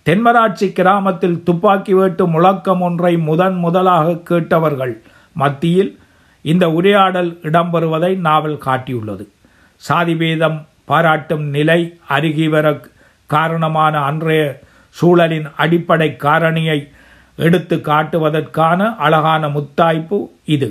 தென்மராட்சி 0.06 0.72
கிராமத்தில் 0.72 1.42
துப்பாக்கி 1.42 1.94
வேட்டு 1.94 2.26
முழக்கம் 2.26 2.80
ஒன்றை 2.80 3.16
முதன் 3.16 3.54
முதலாக 3.54 4.14
கேட்டவர்கள் 4.14 5.02
மத்தியில் 5.34 5.98
இந்த 6.42 6.70
உரையாடல் 6.70 7.38
இடம்பெறுவதை 7.42 8.16
நாவல் 8.16 8.58
காட்டியுள்ளது. 8.58 9.24
சாதிபேதம் 9.88 10.58
பாராட்டும் 10.84 11.42
நிலை 11.42 11.98
அருகி 12.08 12.48
வர 12.48 12.80
காரணமான 13.26 13.98
அன்றைய 13.98 14.60
சூழலின் 15.00 15.50
அடிப்படை 15.56 16.16
காரணியை 16.18 16.78
எடுத்து 17.36 17.76
காட்டுவதற்கான 17.76 18.96
அழகான 18.96 19.48
முத்தாய்ப்பு 19.48 20.18
இது. 20.44 20.68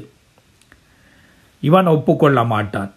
இவன் 1.61 1.85
ஒப்புக்கொள்ள 1.85 2.43
மாட்டான். 2.43 2.91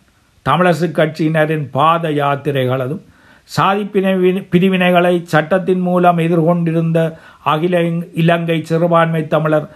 தமிழரசு 0.46 0.86
கட்சியினரின் 0.98 1.66
பாத 1.70 2.10
யாத்திரைகளதும் 2.10 3.02
சாதி 3.44 3.84
பிரிவினை 3.84 4.42
பிரிவினைகளை 4.52 5.22
சட்டத்தின் 5.22 5.80
மூலம் 5.80 6.18
எதிர்கொண்டிருந்த 6.18 6.98
அகில 7.44 7.82
இலங்கை 8.12 8.64
சிறுபான்மை 8.64 9.26
தமிழர் 9.26 9.68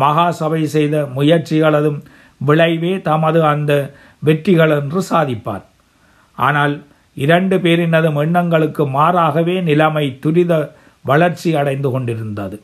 மகாசபை 0.00 0.62
செய்த 0.62 1.08
முயற்சிகளதும் 1.16 1.98
விளைவே 2.38 3.00
தமது 3.00 3.44
அந்த 3.44 3.72
வெற்றிகள் 4.22 4.70
என்று 4.70 5.02
சாதிப்பார். 5.10 5.64
ஆனால் 6.38 6.74
இரண்டு 7.14 7.56
பேரினதும் 7.56 8.18
எண்ணங்களுக்கு 8.22 8.84
மாறாகவே 8.86 9.60
நிலைமை 9.60 10.18
துரித 10.20 10.72
வளர்ச்சி 11.02 11.54
அடைந்து 11.54 11.90
கொண்டிருந்தது. 11.90 12.62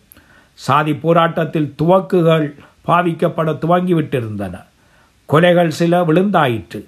சாதி 0.54 0.94
போராட்டத்தில் 0.94 1.74
துவக்குகள் 1.82 2.46
பாவிக்கப்பட 2.88 3.50
துவங்கிவிட்டிருந்தன. 3.64 4.54
கொலைகள் 5.28 5.72
சில 5.80 6.02
விழுந்தாயிற்று. 6.04 6.80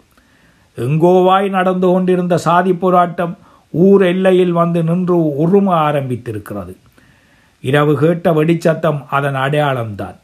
எங்கோவாய் 0.77 1.49
நடந்து 1.49 1.87
கொண்டிருந்த 1.87 2.39
சாதி 2.39 2.73
போராட்டம் 2.73 3.39
ஊர் 3.71 4.03
எல்லையில் 4.03 4.53
வந்து 4.53 4.83
நின்று 4.83 5.17
உரும 5.19 5.75
ஆரம்பித்திருக்கிறது. 5.75 6.77
இரவு 7.61 7.99
கேட்ட 7.99 8.33
வெடிச்சத்தம் 8.33 9.05
அதன் 9.11 9.35
அடையாளம்தான். 9.35 10.17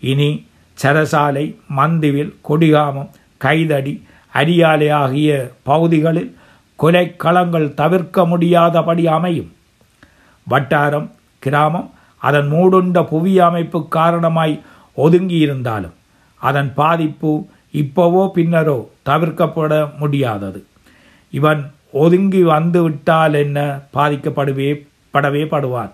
இனி 0.00 0.46
சரசாலை 0.82 1.56
மந்திவில் 1.68 2.34
கொடிகாமம் 2.48 3.10
கைதடி 3.44 4.02
அரியாலை 4.34 4.92
ஆகிய 4.92 5.50
பகுதிகளில் 5.62 6.36
கொலைக்களங்கள் 6.82 7.74
தவிர்க்க 7.74 8.26
முடியாதபடி 8.26 9.06
அமையும். 9.06 9.52
வட்டாரம் 10.48 11.10
கிராமம் 11.38 11.90
அதன் 12.18 12.52
மூடுண்ட 12.52 13.06
புவி 13.08 13.38
அமைப்பு 13.38 13.88
காரணமாய் 13.88 14.62
ஒதுங்கியிருந்தாலும் 14.96 15.94
அதன் 16.36 16.74
பாதிப்பு 16.74 17.46
இப்போவோ 17.72 18.30
பின்னரோ 18.34 18.92
தவிர்க்கப்பட 19.06 19.96
முடியாதது. 19.98 20.66
இவன் 21.30 21.72
ஒதுங்கி 21.90 22.42
வந்து 22.42 22.82
விட்டால் 22.82 23.34
என்ன? 23.34 23.80
பாதிக்கப்படுவே 23.94 24.86
படவே 25.14 25.46
படுவான். 25.46 25.92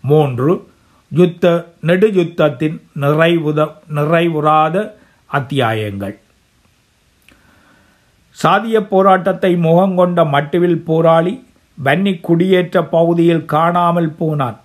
மூன்று 0.00 0.68
யுத்த 1.08 1.66
நெடுயுத்தத்தின் 1.82 2.80
நிறைவுத 3.00 3.68
நிறைவுறாத 3.94 4.92
அத்தியாயங்கள். 5.26 6.18
சாதிய 8.42 8.80
போராட்டத்தை 8.80 9.54
முகங்கொண்ட 9.56 10.24
மட்டுவில் 10.24 10.80
போராளி 10.84 11.46
வன்னி 11.84 12.20
குடியேற்ற 12.20 12.82
பகுதியில் 12.82 13.44
காணாமல் 13.44 14.12
போனான். 14.12 14.58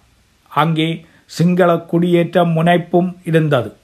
அங்கே 0.49 1.05
சிங்கள 1.25 1.75
குடியேற்ற 1.77 2.43
முனைப்பும் 2.43 3.17
இருந்தது. 3.23 3.77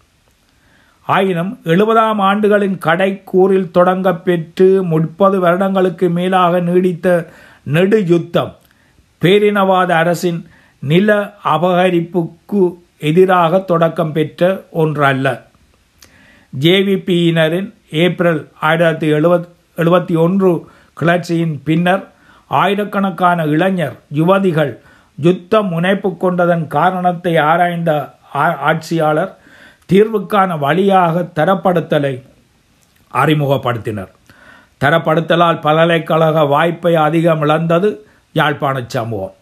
ஆயினும் 1.14 1.51
எழுபதாம் 1.64 2.20
ஆண்டுகளின் 2.30 2.78
கடைக்கூறில் 2.86 3.72
தொடங்க 3.72 4.07
பெற்று 4.28 4.68
முப்பது 4.84 5.38
வருடங்களுக்கு 5.39 6.07
மேலாக 6.10 6.60
நீடித்த 6.60 7.07
நெடு 7.76 7.99
யுத்தம் 8.07 8.51
பேரினவாத 9.22 9.91
அரசின் 10.01 10.39
நில 10.84 11.10
அபகரிப்புக்கு 11.53 12.62
எதிராக 13.10 13.60
தொடக்கம் 13.72 14.12
பெற்ற 14.12 14.43
ஒன்றல்ல. 14.72 15.28
ஜேவிபியினரின் 16.53 17.70
ஏப்ரல் 18.03 18.41
ஆயிரத்தி 18.60 19.07
எழுபத் 19.14 19.47
எழுபத்தி 19.78 20.16
ஒன்று 20.18 20.51
கிளர்ச்சியின் 21.01 21.55
பின்னர் 21.64 22.03
ஆயிரக்கணக்கான 22.51 23.45
இளைஞர் 23.45 23.95
யுவதிகள் 24.16 24.74
யுத்த 25.18 25.62
முனைப்பு 25.72 26.18
கொண்டதன் 26.18 26.68
காரணத்தை 26.78 27.34
ஆராய்ந்த 27.49 27.91
ஆட்சியாளர் 28.70 29.34
தீர்வுக்கான 29.92 30.60
வழியாக 30.60 31.22
தரப்படுத்தலை 31.36 32.14
அறிமுகப்படுத்தினர். 33.14 34.12
தரப்படுத்தலால் 34.82 35.62
பல்கலைக்கழக 35.62 36.46
வாய்ப்பை 36.46 36.96
அதிகம் 36.96 37.42
இழந்தது 37.42 38.06
யாழ்ப்பாண 38.34 38.84
சமூகம். 38.88 39.34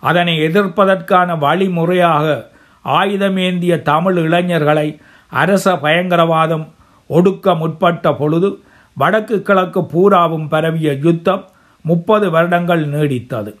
அதனை 0.00 0.38
எதிர்ப்பதற்கான 0.38 1.38
வழிமுறையாக 1.38 2.50
ஆயுதமேந்திய 2.84 3.82
தமிழ் 3.82 4.16
இளைஞர்களை 4.16 5.00
அரச 5.28 5.74
பயங்கரவாதம் 5.74 6.66
ஒடுக்க 7.08 7.56
முற்பட்ட 7.56 8.12
பொழுது 8.12 8.62
வடக்கு 8.94 9.42
கிழக்கு 9.42 9.84
பூராவும் 9.86 10.48
பரவிய 10.48 10.92
யுத்தம் 10.92 11.44
முப்பது 11.80 12.30
வருடங்கள் 12.30 12.88
நீடித்தது. 12.88 13.54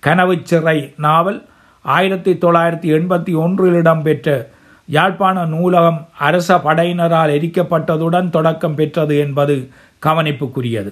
கனவு 0.00 0.40
சிறை 0.42 0.92
நாவல் 0.96 1.48
ஆயிரத்தி 1.82 2.32
தொள்ளாயிரத்தி 2.32 2.88
எண்பத்தி 2.98 3.32
ஒன்றில் 3.36 3.72
இடம்பெற்ற 3.72 4.56
யாழ்ப்பாண 4.96 5.44
நூலகம் 5.46 6.00
அரச 6.18 6.56
படையினரால் 6.56 7.32
எரிக்கப்பட்டதுடன் 7.36 8.30
தொடக்கம் 8.30 8.74
பெற்றது 8.74 9.18
என்பது 9.18 9.70
கவனிப்புக்குரியது. 10.06 10.90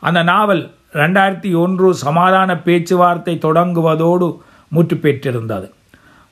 அந்த 0.00 0.22
நாவல் 0.22 0.62
ரெண்டாயிரத்தி 0.92 1.50
ஒன்று 1.56 1.94
சமாதான 1.94 2.50
பேச்சுவார்த்தை 2.66 3.34
தொடங்குவதோடு 3.42 4.28
முற்று 4.68 4.96
பெற்றிருந்தது 4.96 5.72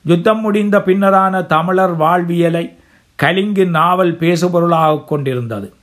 யுத்தம் 0.05 0.41
முடிந்த 0.41 0.77
பின்னரான 0.77 1.45
தமிழர் 1.45 1.95
வாழ்வியலை 1.95 2.65
கலிங்கு 3.19 3.65
நாவல் 3.65 4.13
பேசுபொருளாக 4.19 5.03
கொண்டிருந்தது. 5.05 5.73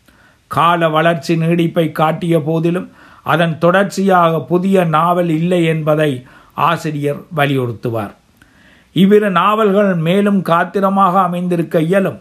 கால 0.47 0.89
வளர்ச்சி 0.89 1.35
நீடிப்பை 1.37 1.93
காட்டிய 1.93 2.41
போதிலும் 2.41 2.89
அதன் 3.23 3.59
தொடர்ச்சியாக 3.59 4.41
புதிய 4.41 4.85
நாவல் 4.85 5.29
இல்லை 5.29 5.65
என்பதை 5.65 6.11
ஆசிரியர் 6.55 7.21
வலியுறுத்துவார். 7.37 8.13
இவ்விரு 9.01 9.31
நாவல்கள் 9.31 9.95
மேலும் 9.95 10.43
காத்திரமாக 10.43 11.21
அமைந்திருக்க 11.21 11.81
இயலும். 11.81 12.21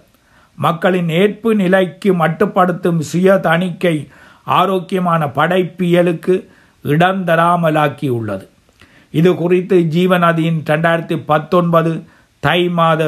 மக்களின் 0.57 1.09
ஏற்பு 1.09 1.55
நிலைக்கு 1.55 2.09
மட்டுப்படுத்தும் 2.13 2.99
சுய 3.11 3.37
தணிக்கை 3.47 3.95
ஆரோக்கியமான 4.43 5.25
படைப்பியலுக்கு 5.25 6.35
இடம் 6.85 7.21
தராமலாக்கியுள்ளது. 7.27 8.45
இது 9.19 9.35
குறித்து 9.35 9.77
ஜீவநதியின் 9.95 10.59
ரெண்டாயிரத்தி 10.69 11.17
பத்தொன்பது 11.25 12.03
தை 12.39 12.69
மாத 12.69 13.01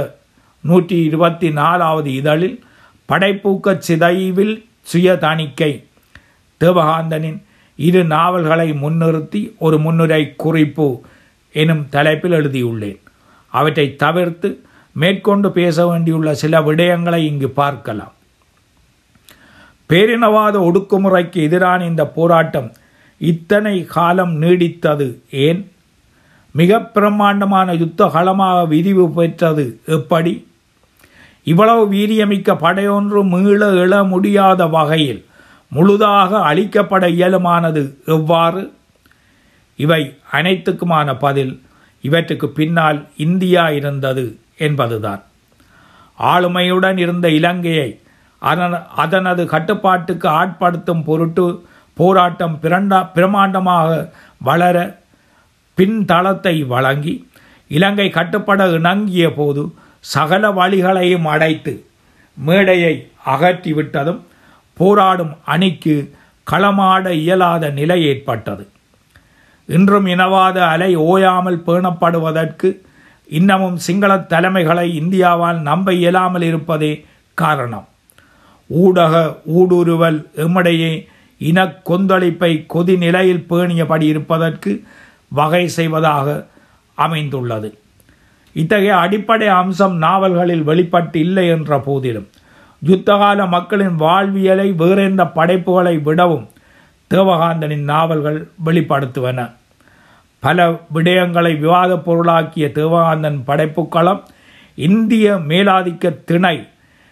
நூற்றி 0.63 0.97
இருபத்தி 1.03 1.51
நாலாவது 1.51 2.09
இதழில் 2.13 2.57
படைப்பூக்க 3.09 3.75
சிதைவில் 3.77 4.55
சுய 4.81 5.15
தணிக்கை 5.17 5.71
தேவகாந்தனின் 6.61 7.39
இரு 7.75 8.03
நாவல்களை 8.05 8.71
முன்னிறுத்தி 8.71 9.41
ஒரு 9.57 9.77
முன்னுரை 9.77 10.35
குறிப்பு 10.35 10.87
எனும் 11.51 11.85
தலைப்பில் 11.89 12.31
எழுதியுள்ளேன். 12.31 13.02
அவற்றை 13.59 13.95
தவிர்த்து 13.95 14.49
மேற்கொண்டு 14.93 15.51
பேச 15.51 15.77
வேண்டியுள்ள 15.89 16.31
சில 16.41 16.59
விடயங்களை 16.59 17.19
இங்கு 17.31 17.49
பார்க்கலாம். 17.49 18.13
பேரினவாத 19.89 20.55
ஒடுக்குமுறைக்கு 20.67 21.39
எதிரான 21.47 21.85
இந்த 21.85 22.03
போராட்டம் 22.17 22.69
இத்தனை 23.17 23.75
காலம் 23.95 24.41
நீடித்தது 24.41 25.07
ஏன்? 25.29 25.71
மிக 26.51 26.79
பிரம்மாண்டமான 26.81 27.73
யுத்த 27.73 28.05
களமாக 28.05 28.65
விரிவு 28.67 29.05
பெற்றது 29.09 29.65
எப்படி? 29.85 30.33
இவ்வளவு 31.43 31.83
வீரியமிக்க 31.91 32.49
படையொன்று 32.65 33.21
மீள 33.23 33.71
எழ 33.85 33.93
முடியாத 34.07 34.67
வகையில் 34.67 35.21
முழுதாக 35.69 36.31
அழிக்கப்பட 36.49 37.03
இயலுமானது 37.19 37.83
எவ்வாறு? 38.05 38.63
இவை 39.75 40.01
அனைத்துக்குமான 40.31 41.15
பதில். 41.19 41.53
இவற்றுக்கு 42.07 42.47
பின்னால் 42.59 42.99
இந்தியா 43.25 43.63
இருந்தது 43.79 44.25
என்பதுதான். 44.67 45.21
ஆளுமையுடன் 46.19 46.97
இருந்த 46.97 47.27
இலங்கையை 47.39 47.89
அதன 48.41 48.79
அதனது 49.03 49.43
கட்டுப்பாட்டுக்கு 49.53 50.27
ஆட்படுத்தும் 50.39 51.03
பொருட்டு 51.03 51.45
போராட்டம் 51.97 52.55
பிரண்டா 52.63 52.99
பிரமாண்டமாக 53.15 53.91
வளர 54.49 54.77
பின்தளத்தை 55.77 56.55
வழங்கி 56.73 57.13
இலங்கை 57.71 58.07
கட்டுப்பட 58.09 58.65
இணங்கிய 58.77 59.27
போது 59.35 59.63
சகல 60.13 60.43
வழிகளையும் 60.59 61.27
அடைத்து 61.33 61.73
மேடையை 62.37 62.93
அகற்றிவிட்டதும் 63.25 64.21
போராடும் 64.77 65.33
அணிக்கு 65.45 65.95
களமாட 66.51 67.05
இயலாத 67.23 67.69
நிலை 67.79 67.97
ஏற்பட்டது. 68.11 68.63
இன்றும் 69.65 70.05
இனவாத 70.05 70.57
அலை 70.67 70.95
ஓயாமல் 70.95 71.63
பேணப்படுவதற்கு 71.65 72.81
இன்னமும் 73.29 73.77
சிங்கள 73.77 74.15
தலைமைகளை 74.17 74.87
இந்தியாவால் 75.01 75.59
நம்ப 75.61 75.93
இயலாமல் 75.93 76.41
இருப்பதே 76.41 77.05
காரணம். 77.33 77.87
ஊடக 78.69 79.37
ஊடுருவல் 79.59 80.19
எம்மிடையே 80.35 81.07
இன 81.37 81.59
கொந்தளிப்பை 81.89 82.65
கொதிநிலையில் 82.73 83.45
பேணியபடி 83.49 84.01
இருப்பதற்கு 84.01 84.83
வகை 85.29 85.67
செய்வதாக 85.67 86.27
அமைந்துள்ளது. 86.93 87.77
இத்தகைய 88.53 88.95
அடிப்படை 88.95 89.47
அம்சம் 89.47 89.95
நாவல்களில் 89.95 90.63
வெளிப்பட்டு 90.63 91.19
இல்லை 91.19 91.47
என்ற 91.47 91.79
போதிலும் 91.79 92.27
யுத்தகால 92.81 93.47
மக்களின் 93.47 93.95
வாழ்வியலை 93.95 94.71
வேறெந்த 94.71 95.25
படைப்புகளை 95.27 95.97
விடவும் 95.97 96.45
தேவகாந்தனின் 97.13 97.83
நாவல்கள் 97.93 98.47
வெளிப்படுத்துவன. 98.65 99.53
பல 100.39 100.79
விடயங்களை 100.93 101.59
விவாதப் 101.59 102.05
பொருளாக்கிய 102.05 102.67
தேவகாந்தன் 102.67 103.41
படைப்புக்களம் 103.47 104.21
இந்திய 104.75 105.33
மேலாதிக்க 105.33 106.23
திணை 106.23 106.67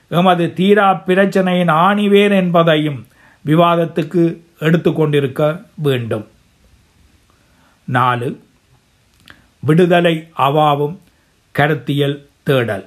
எமது 0.10 0.54
தீரா 0.54 1.04
பிரச்சனையின் 1.08 1.72
ஆணிவேர் 1.72 2.32
என்பதையும் 2.32 3.08
விவாதத்துக்கு 3.41 4.43
எடுத்துக்கொண்டிருக்க 4.60 5.66
வேண்டும். 5.76 6.28
நாலு 7.84 8.41
விடுதலை 9.60 10.28
அவாவும் 10.38 10.97
கருத்தியல் 11.52 12.28
தேடல். 12.43 12.86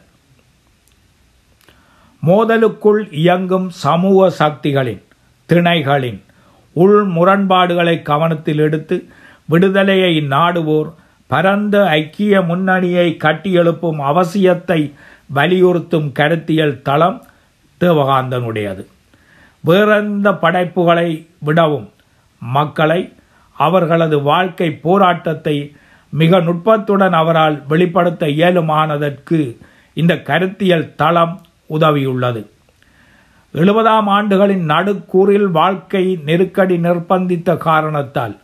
மோதலுக்குள் 2.27 3.09
இயங்கும் 3.11 3.71
சமூக 3.71 4.31
சக்திகளின் 4.31 5.03
திணைகளின் 5.49 6.23
உள் 6.75 6.99
முரண்பாடுகளை 7.17 8.03
கவனத்தில் 8.03 8.59
எடுத்து 8.59 8.97
விடுதலையை 9.47 10.13
நாடுவோர் 10.35 10.91
பரந்த 11.27 11.77
ஐக்கிய 11.89 12.41
முன்னணியை 12.41 13.17
கட்டியெழுப்பும் 13.25 14.01
அவசியத்தை 14.11 14.81
வலியுறுத்தும் 15.35 16.09
கருத்தியல் 16.13 16.83
தளம் 16.83 17.19
தேவகாந்தனுடையது. 17.81 18.83
வேறெந்த 19.65 20.29
படைப்புகளை 20.35 21.09
விடவும் 21.39 21.89
மக்களை 22.43 23.01
அவர்களது 23.57 24.17
வாழ்க்கை 24.23 24.69
போராட்டத்தை 24.71 25.57
மிக 26.13 26.41
நுட்பத்துடன் 26.41 27.15
அவரால் 27.21 27.57
வெளிப்படுத்த 27.69 28.27
இயலுமானதற்கு 28.27 29.39
இந்த 29.95 30.15
கருத்தியல் 30.29 30.95
தளம் 30.97 31.35
உதவியுள்ளது. 31.71 32.43
எழுபதாம் 33.55 34.09
ஆண்டுகளின் 34.17 34.65
நடுக்கூறில் 34.73 35.49
வாழ்க்கை 35.49 36.19
நெருக்கடி 36.25 36.77
நிர்பந்தித்த 36.77 37.57
காரணத்தால் 37.57 38.37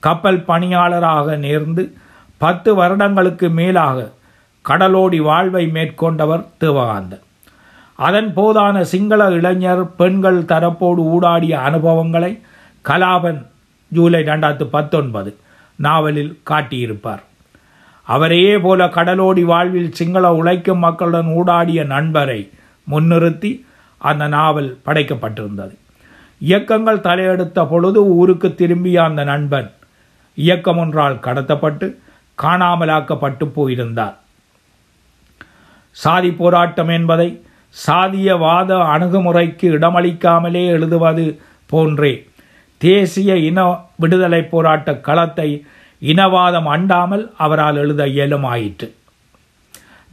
கப்பல் 0.00 0.44
பணியாளராக 0.44 1.36
நேர்ந்து 1.36 1.92
பத்து 2.38 2.74
வருடங்களுக்கு 2.74 3.48
மேலாக 3.50 4.08
கடலோடி 4.68 5.20
வாழ்வை 5.22 5.64
மேற்கொண்டவர் 5.66 6.44
தேவகாந்தன். 6.60 7.24
அதன் 7.94 8.32
போதான 8.36 8.80
சிங்கள 8.80 9.30
இளைஞர் 9.30 9.96
பெண்கள் 9.96 10.42
தரப்போடு 10.42 11.02
ஊடாடிய 11.14 11.50
அனுபவங்களை 11.50 12.32
கலாபன் 12.88 13.40
ஜூலை 13.88 14.20
ரெண்டாயிரத்து 14.22 14.64
பத்தொன்பது 14.64 15.36
நாவலில் 15.76 16.38
காட்டியிருப்பார். 16.50 17.24
அவரையே 18.02 18.58
போல 18.58 18.86
கடலோடி 18.86 19.44
வாழ்வில் 19.44 19.92
சிங்கள 19.92 20.34
உழைக்கும் 20.34 20.78
மக்களுடன் 20.78 21.26
ஊடாடிய 21.26 21.86
நண்பரை 21.86 22.50
முன்னிறுத்தி 22.90 23.50
அந்த 24.08 24.24
நாவல் 24.34 24.70
படைக்கப்பட்டிருந்தது. 24.86 25.74
இயக்கங்கள் 26.40 27.04
தலையெடுத்த 27.06 27.66
பொழுது 27.68 28.00
ஊருக்கு 28.18 28.48
திரும்பிய 28.54 28.98
அந்த 29.04 29.22
நண்பன் 29.24 29.68
இயக்கம் 30.38 30.78
ஒன்றால் 30.78 31.16
கடத்தப்பட்டு 31.26 31.86
காணாமலாக்கப்பட்டு 32.38 33.44
போயிருந்தார். 33.56 34.16
சாதி 35.96 36.30
போராட்டம் 36.40 36.88
என்பதை 36.88 37.28
சாதியவாத 37.86 38.70
அணுகுமுறைக்கு 38.94 39.66
இடமளிக்காமலே 39.76 40.62
எழுதுவது 40.76 41.24
போன்றே 41.66 42.12
தேசிய 42.80 43.36
இன 43.48 43.60
விடுதலை 43.96 44.42
போராட்ட 44.52 44.90
களத்தை 45.08 45.48
இனவாதம் 46.02 46.68
அண்டாமல் 46.74 47.24
அவரால் 47.44 47.76
எழுத 47.76 48.02
இயலுமாயிற்று. 48.06 48.88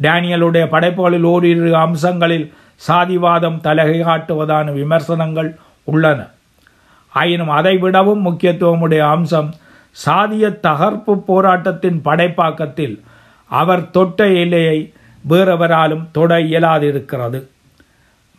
டேனியலுடைய 0.01 0.65
படைப்புகளில் 0.73 1.27
ஓரிரு 1.33 1.71
அம்சங்களில் 1.85 2.47
சாதிவாதம் 2.87 3.61
தலகை 3.61 4.03
காட்டுவதான 4.03 4.73
விமர்சனங்கள் 4.73 5.55
உள்ளன. 5.83 6.27
ஆயினும் 7.13 7.49
அதைவிடவும் 7.49 8.25
முக்கியத்துவமுடைய 8.25 8.99
அம்சம் 8.99 9.53
சாதிய 10.05 10.59
தகர்ப்பு 10.59 11.15
போராட்டத்தின் 11.15 12.01
படைப்பாக்கத்தில் 12.05 13.01
அவர் 13.47 13.89
தொட்ட 13.89 14.27
எல்லையை 14.27 14.93
வேறெவராலும் 15.29 16.07
தொட 16.11 16.37
இயலாதிருக்கிறது. 16.37 17.47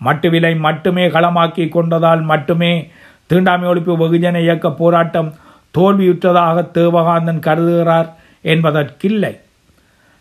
மட்டுவிலை 0.04 0.58
மட்டுமே 0.58 1.08
களமாக்கி 1.08 1.64
கொண்டதால் 1.68 2.22
மட்டுமே 2.22 2.90
தீண்டாமை 3.26 3.68
ஒழிப்பு 3.68 3.96
வெகுஜன 4.02 4.40
இயக்க 4.40 4.70
போராட்டம் 4.70 5.34
தோல்வியுற்றதாக 5.78 6.70
தேவகாந்தன் 6.74 7.40
கருதுகிறார் 7.40 8.08
என்பதற்கில்லை. 8.42 9.40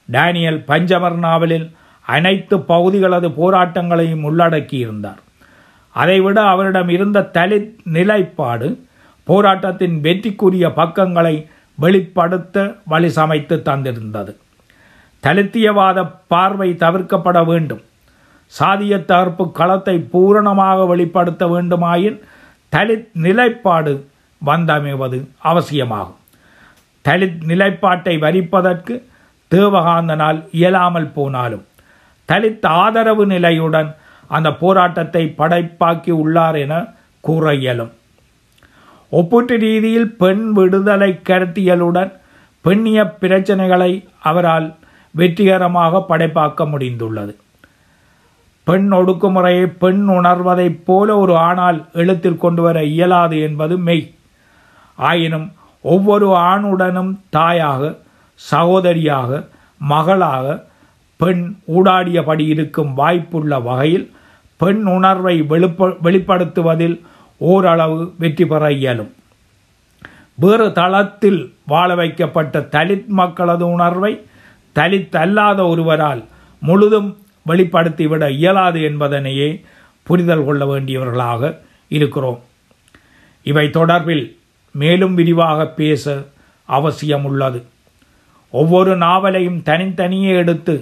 டேனியல் 0.06 0.64
பஞ்சமர் 0.68 1.16
நாவலில் 1.16 1.76
அனைத்து 2.08 2.58
பகுதிகளது 2.58 3.30
போராட்டங்களையும் 3.40 4.26
உள்ளடக்கியிருந்தார். 4.30 5.22
அதைவிட 5.96 6.38
அவரிடம் 6.54 6.90
இருந்த 6.90 7.22
தலி 7.38 7.58
நிலைப்பாடு 7.84 8.68
போராட்டத்தின் 9.28 9.96
வெற்றிக்குரிய 10.04 10.66
பக்கங்களை 10.74 11.36
வெளிப்படுத்த 11.78 12.76
வழி 12.86 13.10
சமைத்து 13.10 13.56
தந்திருந்தது. 13.66 14.32
தலித்தியவாத 15.24 16.00
பார்வை 16.28 16.70
தவிர்க்கப்பட 16.84 17.46
வேண்டும். 17.46 17.84
சாதிய 18.60 18.94
தகர்ப்பு 19.06 19.52
களத்தை 19.52 19.96
பூரணமாக 20.14 20.86
வெளிப்படுத்த 20.86 21.46
வேண்டுமாயின் 21.46 22.20
தலித் 22.74 23.08
நிலைப்பாடு 23.26 23.94
வந்தமைவது 24.42 25.20
அவசியமாகும். 25.42 26.22
தலித் 27.06 27.44
நிலைப்பாட்டை 27.44 28.16
வரிப்பதற்கு 28.18 28.94
தேவகாந்தனால் 29.52 30.40
இயலாமல் 30.52 31.12
போனாலும் 31.14 31.66
தலித் 32.32 32.66
ஆதரவு 32.66 33.26
நிலையுடன் 33.26 33.96
அந்த 34.28 34.52
போராட்டத்தை 34.52 35.34
படைப்பாக்கி 35.38 36.12
உள்ளார் 36.12 36.56
என 36.56 36.86
கூற 37.20 37.54
இயலும் 37.54 37.92
ஒப்பீட்டு 39.10 39.58
ரீதியில் 39.58 40.16
பெண் 40.16 40.52
விடுதலை 40.52 41.20
கருத்தியலுடன் 41.30 42.12
பெண்ணிய 42.62 43.16
பிரச்சனைகளை 43.22 44.08
அவரால் 44.20 44.76
வெற்றிகரமாக 45.12 46.06
படைப்பாக்க 46.10 46.66
முடிந்துள்ளது. 46.66 47.36
பெண் 48.64 48.92
ஒடுக்குமுறையை 48.92 49.66
பெண் 49.66 50.08
உணர்வதைப் 50.08 50.86
போல 50.86 51.18
ஒரு 51.18 51.36
ஆணால் 51.38 51.86
எழுத்தில் 51.94 52.38
கொண்டு 52.38 52.62
வர 52.62 52.84
இயலாது 52.84 53.40
என்பது 53.42 53.78
மெய். 53.78 54.14
ஆயினும் 54.96 55.54
ஒவ்வொரு 55.82 56.28
ஆணுடனும் 56.36 57.20
தாயாக 57.30 57.96
சகோதரியாக 58.52 59.48
மகளாக 59.78 60.67
பெண் 61.18 61.44
ஊடாடியபடி 61.68 62.46
இருக்கும் 62.48 62.98
வாய்ப்புள்ள 62.98 63.64
வகையில் 63.64 64.12
பெண் 64.58 64.84
உணர்வை 64.86 65.42
வெளிப்ப 65.42 65.90
வெளிப்படுத்துவதில் 66.04 67.02
ஓரளவு 67.38 68.14
வெற்றி 68.18 68.46
பெற 68.46 68.72
இயலும். 68.72 69.12
வேறு 70.34 70.72
தளத்தில் 70.72 71.54
வாழ 71.66 71.96
வைக்கப்பட்ட 71.96 72.60
தலித் 72.60 73.06
மக்களது 73.06 73.66
உணர்வை 73.68 74.22
தலித் 74.76 75.16
அல்லாத 75.18 75.68
ஒருவரால் 75.68 76.26
முழுதும் 76.60 77.10
வெளிப்படுத்திவிட 77.50 78.30
இயலாது 78.30 78.80
என்பதனையே 78.80 79.50
புரிதல் 80.04 80.46
கொள்ள 80.46 80.64
வேண்டியவர்களாக 80.66 81.58
இருக்கிறோம். 81.90 82.40
இவை 83.44 83.66
தொடர்பில் 83.68 84.26
மேலும் 84.72 85.16
விரிவாக 85.16 85.66
பேச 85.66 86.24
அவசியம் 86.66 87.26
உள்ளது 87.26 87.66
ஒவ்வொரு 88.52 88.98
நாவலையும் 88.98 89.64
தனித்தனியே 89.64 90.36
எடுத்து 90.36 90.76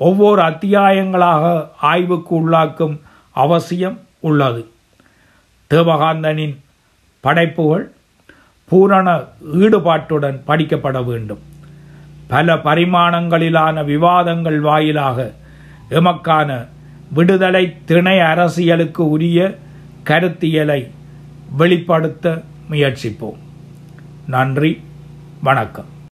ஒவ்வொரு 0.00 0.42
அத்தியாயங்களாக 0.42 1.68
ஆய்வுக்கு 1.80 2.32
உள்ளாக்கும் 2.40 3.00
அவசியம் 3.30 3.98
உள்ளது. 4.20 4.62
தேவகாந்தனின் 5.70 6.56
படைப்புகள் 7.20 7.92
பூரண 8.68 9.24
ஈடுபாட்டுடன் 9.54 10.40
படிக்கப்பட 10.46 11.04
வேண்டும். 11.04 11.42
பல 12.28 12.54
பரிமாணங்களிலான 12.54 13.84
விவாதங்கள் 13.84 14.60
வாயிலாக 14.60 15.32
எமக்கான 15.90 16.66
விடுதலை 17.12 17.76
திணை 17.84 18.20
அரசியலுக்கு 18.20 19.08
உரிய 19.10 19.58
கருத்தியலை 20.06 20.90
வெளிப்படுத்த 21.56 22.42
முயற்சிப்போம். 22.70 23.40
நன்றி 24.26 24.72
வணக்கம். 25.42 25.98